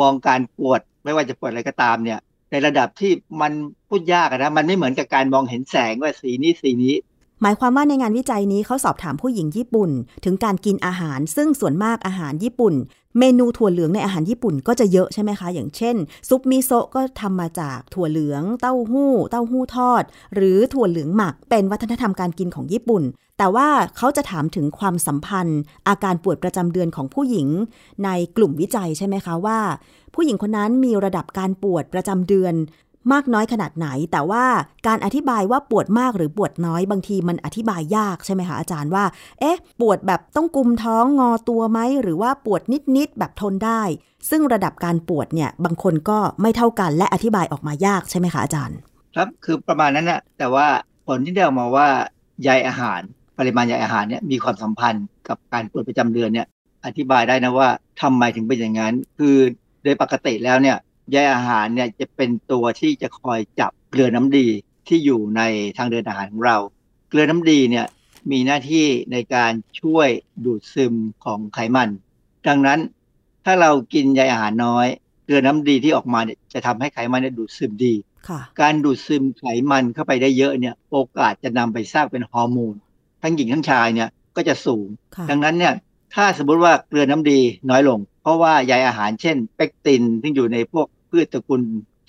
[0.00, 2.20] มองการปวดไม่ว่าจะปวดอะไรก็ตามเนี่ย
[2.50, 3.52] ในระดับที่มัน
[3.88, 6.94] พูดยากนะมันไม่เหมือนกับการมองเห็นแสงว่าสีนี้สีนี้
[7.42, 9.90] หมายความว่าในงานวิจัยนี้เขาสอบถามผู้หญิงญี่ปุ่น
[10.24, 12.74] ถึงการกินอาหาร ซึ่งส่วนมากอาหารญี่ปุ่น
[13.18, 15.96] เมนูถั่วเหลืองในอาหารญี่ปุ่นก็จะเยอะใช่ไหมคะ อย่างเช่น
[16.28, 20.02] ซุปมิโซะก็ทำมาจากถั่วเหลือง เต้าหู้ เต้าหู้ทอด
[20.34, 23.02] หรือถั่วเหลืองหมักเป็นวัฒนธรรมการกินของญี่ปุ่น
[23.38, 27.48] แต่ว่าเขาจะถามถึงความสัมพันธ์ อาการปวดประจำเดือนของผู้หญิง
[28.04, 29.58] ในกลุ่มวิจัยใช่ไหมคะว่า
[30.14, 32.54] ผู้หญิงคนนั้นมีระดับการปวดประจำเดือน
[33.12, 34.44] มากน้อยขนาดไหน แต่ว่า
[34.86, 39.04] การอธิบายว่าปวดมากหรือปวดน้อยบางทีมันอธิบายยากใช่ไหมคะอาจารย์ว่า
[39.40, 42.62] เอ๊ะ ปวดแบบต้องกุมท้องงอตัวไหม หรือว่าปวด
[42.96, 43.82] นิดๆแบบทนได้
[44.30, 48.76] ซึ่งระดับการปวดเนี่ยบางคนก็ไม่เท่ากันและอธิบายออกมายากใช่ไหมคะอาจารย์
[49.14, 50.66] ครับคือประมาณนั้นนะแต่ว่า
[51.06, 51.88] ผลที่ได้ออกมาว่า
[52.42, 53.00] ใยอาหาร
[53.38, 56.46] ปริมาณใยอาหารเนี่ยมีความสัมพันธ์กับการปวดประจำเดือนเนี่ย
[56.86, 57.68] อธิบายได้นะว่า
[58.02, 59.36] ทำไมถึงเป็นอย่างนั้น คือ
[59.82, 60.76] โดยปกติแล้วเนี่ย
[61.12, 64.46] ใยอาหารเนี่ยจะเป็นตัวที่จะคอยจับเกลือน้ำดี
[64.88, 65.42] ที่อยู่ใน
[65.76, 66.58] ทางเดินอาหารของเรา
[67.08, 67.86] เกลือน้ำดีเนี่ย
[68.30, 70.08] มีหน้าที่ในการช่วย
[70.44, 70.94] ดูดซึม
[71.24, 71.88] ของไขมัน
[72.48, 72.80] ดังนั้น
[73.44, 74.86] ถ้าเรากินใยอาหารน้อย
[75.24, 77.94] เกลือน้ำดีที่ออกมาเนี่ยจะทำให้ไขมันเนี่ยดูดซึมดี
[78.28, 82.74] ค่ะการดูดซึมไขมันเข้าไปได้เยอะเนี่ยโอกาสจะนำไปสร้างเป็นฮอร์โมน
[83.22, 85.74] ทั้งหญิงทั้งชายเนี่ยก็จะสูงค่ะดังนั้นเนี่ย
[86.14, 87.40] ถ้าสมมุติว่าเกลือน้ำดี
[87.70, 91.62] น้อยลง เพราะว่าใยอาหารเช่น เปกตินที่อยู่ในพวก พืชตระกูล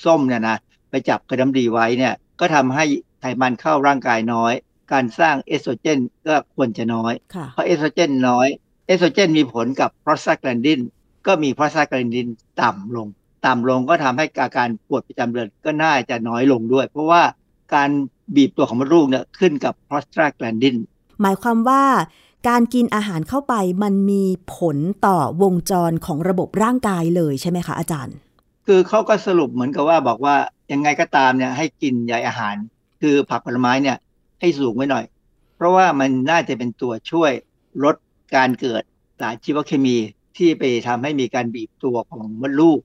[0.06, 0.58] ส้มเนี่ยนะ
[0.90, 2.86] ไปจับเกลือน้ำดีไว้เนี่ยก็ทำให้
[3.20, 4.54] ไขมันเข้าร่างกายน้อย
[4.92, 8.48] การสร้างเอสโตรเจนก็ควรจะน้อยค่ะเพราะเอสโตรเจนน้อย
[8.88, 10.80] เอสโตรเจนมีผลกับโปรสตาแกลนดิน
[11.28, 12.28] ก็มีโปรสตาแกลนดิน
[12.62, 13.08] ต่ำลง
[13.46, 17.22] ต่ำลงก็ทำให้อาการปวดประจำเดือนก็น่าจะน้อยลงด้วย เพราะว่า
[17.74, 17.90] การ
[18.36, 20.76] บีบตัวของมดลูกเนี่ยขึ้นกับโปรสตาแกลนดิน
[21.22, 21.84] หมายความว่า
[22.48, 23.54] การกินอาหารเข้าไป
[23.84, 24.24] มันมี
[24.56, 28.16] ผลต่อวงจรของระบบร่างกายเลยใช่ไหมคะอาจารย์
[28.68, 30.36] คือเขาก็สรุปเหมือนกับว่าบอกว่า
[30.72, 32.56] ยังไงก็ตามเนี่ยให้กินใยอาหาร
[33.02, 33.98] คือผักผลไม้เนี่ย
[34.40, 35.06] ให้สูงไว้หน่อย
[35.56, 37.32] เพราะว่ามันน่าจะเป็นตัวช่วย
[37.84, 37.96] ลด
[38.36, 38.82] การเกิด
[39.20, 39.98] สารชีวเคมี
[40.38, 42.80] ที่ไปทำให้มีการบีบตัวของมดลูก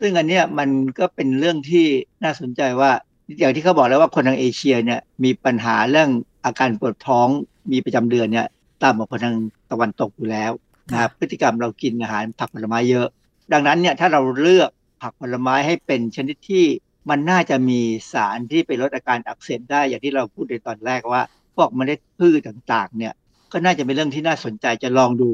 [0.00, 0.68] ซึ่งอันเนี้ยมัน
[0.98, 1.86] ก็เป็นเรื่องที่
[2.24, 2.90] น่าสนใจว่า
[3.38, 6.10] อย่างที่เขาบอกแล้วว่าคนทางเอเชียเนี่ยมีปัญหาเรื่อง
[6.44, 7.28] อาการปวดท้อง
[7.72, 8.46] มีประจำเดือนเนี่ย
[8.82, 9.36] ต่ำกว่าคนทาง
[9.70, 10.50] ตะวันตกอยู่แล้ว
[10.92, 13.06] นะครับพฤติกรรมเรากินอาหารผักผลไม้เยอะ
[13.52, 14.70] ดังนั้นเนี่ยถ้าเราเลือก
[15.02, 16.64] ผักผลไม้ให้เป็นชนิดที่
[17.10, 17.80] มันน่าจะมี
[18.12, 21.22] สารที่ไปลดอาการอักเสบได้อย่างที่เราพูดในตอนแรกว่า
[21.56, 23.12] พวกเมล็ดพืชต่างๆ เนี่ย
[23.52, 25.30] ก็น่าจะเป็นเรื่องที่น่าสนใจจะลองดู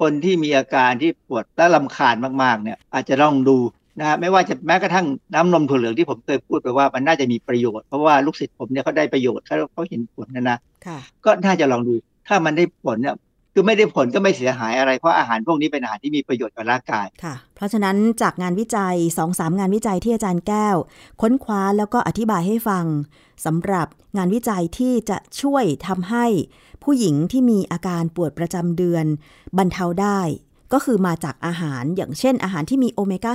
[0.00, 3.56] คนที่มีอาการที่ปวดและลำคาญมากๆ เนี่ยอาจจะลองดู
[3.98, 11.94] นะฮะไม่ว่าจะแม้กระทั่งน้ำนมถั่วเหลืองที่ผมเคยพูดไปว่ามันน่าจะมีประโยชน์เพราะว่าลูกศิษย์ผมเนี่ยเขาได้ประโยชน์เขาเขาเห็นผลนะนะค่ะก็น่าจะลองดู
[12.28, 13.14] ถ้ามันได้ผลเนี่ย
[13.58, 20.76] คือไม่ได้ผลก็ไม่เสียหายอะไร เพราะอาหารพวกนี้เป็นอาหารที่มีประโยชน์กับร่างกายค่ะ เพราะฉะนั้นจากงานวิจัย2อสงานวิจัยที่อาจารย์แก้ว
[21.20, 22.84] ค้นคว้าแล้วก็อธิบายให้ฟัง
[23.44, 23.86] สำหรับ
[24.16, 26.26] งานวิจัยที่จะช่วยทำให้
[26.82, 29.06] ผู้หญิงที่มีอาการปวดประจำเดือน
[29.58, 30.20] บรรเทาได้
[30.72, 33.32] ก็คือมาจากอาหารอย่างเช่น อาหารที่มีโอเมก้า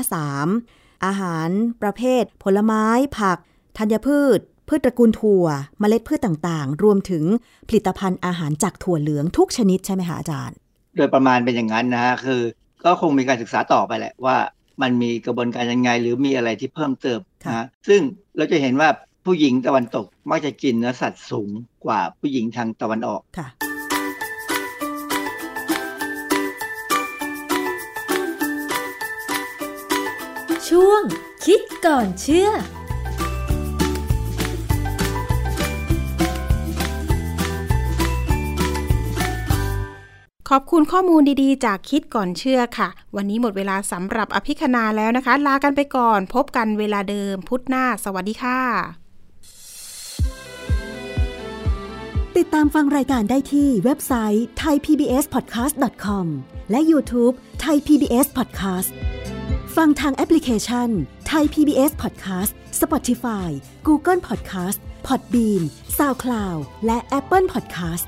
[0.51, 1.49] 3 อาหาร
[1.81, 2.85] ประเภท ผลไม้
[3.19, 3.37] ผัก
[3.77, 4.39] ธัญพืช
[4.73, 5.45] พืชตระกูลถั่ว
[5.79, 7.23] เมล็ดพืชต่างๆ รวมถึง
[7.69, 10.57] ผลิตภัณฑ์อาหารจากถั่วเหลืองทุกชนิดใช่ไหมคะอาจารย์
[10.95, 12.41] โดยประมาณเป็นอย่างนั้นนะฮะคือ
[12.85, 14.37] ก็คงมีการศึกษาต่อไปแหละว่า
[14.81, 18.01] มันมีกระบวนการยังไง หรือมีอะไรที่เพิ่มเติมค่ะนะฮะซึ่ง
[18.37, 18.89] เราจะเห็นว่า
[19.25, 21.49] ผู้หญิงตะวันตกมักจะกินเนื้อสัตว์สูง
[21.85, 23.47] กว่าผู้หญิงทางตะวันออกค่ะ
[30.69, 31.01] ช่วง
[31.45, 32.49] คิดก่อนเชื่อ
[40.55, 48.59] ขอบคุณข้อมูลดีๆ จากคิดก่อนเชื่อค่ะ วันนี้หมดเวลาสำหรับอภิคณาแล้วนะคะ ลากันไปก่อน พบกันเวลาเดิม พุธหน้า สวัสดีค่ะ
[52.37, 56.25] ติดตามฟังรายการได้ที่เว็บไซต์ thaipbspodcast.com
[56.71, 57.33] และ YouTube
[57.63, 58.89] Thai PBS Podcast
[59.75, 60.89] ฟังทางแอปพลิเคชัน
[61.31, 63.49] Thai PBS Podcast Spotify
[63.87, 64.77] Google Podcast
[65.07, 65.63] Podbean
[65.97, 68.07] SoundCloud และ Apple Podcast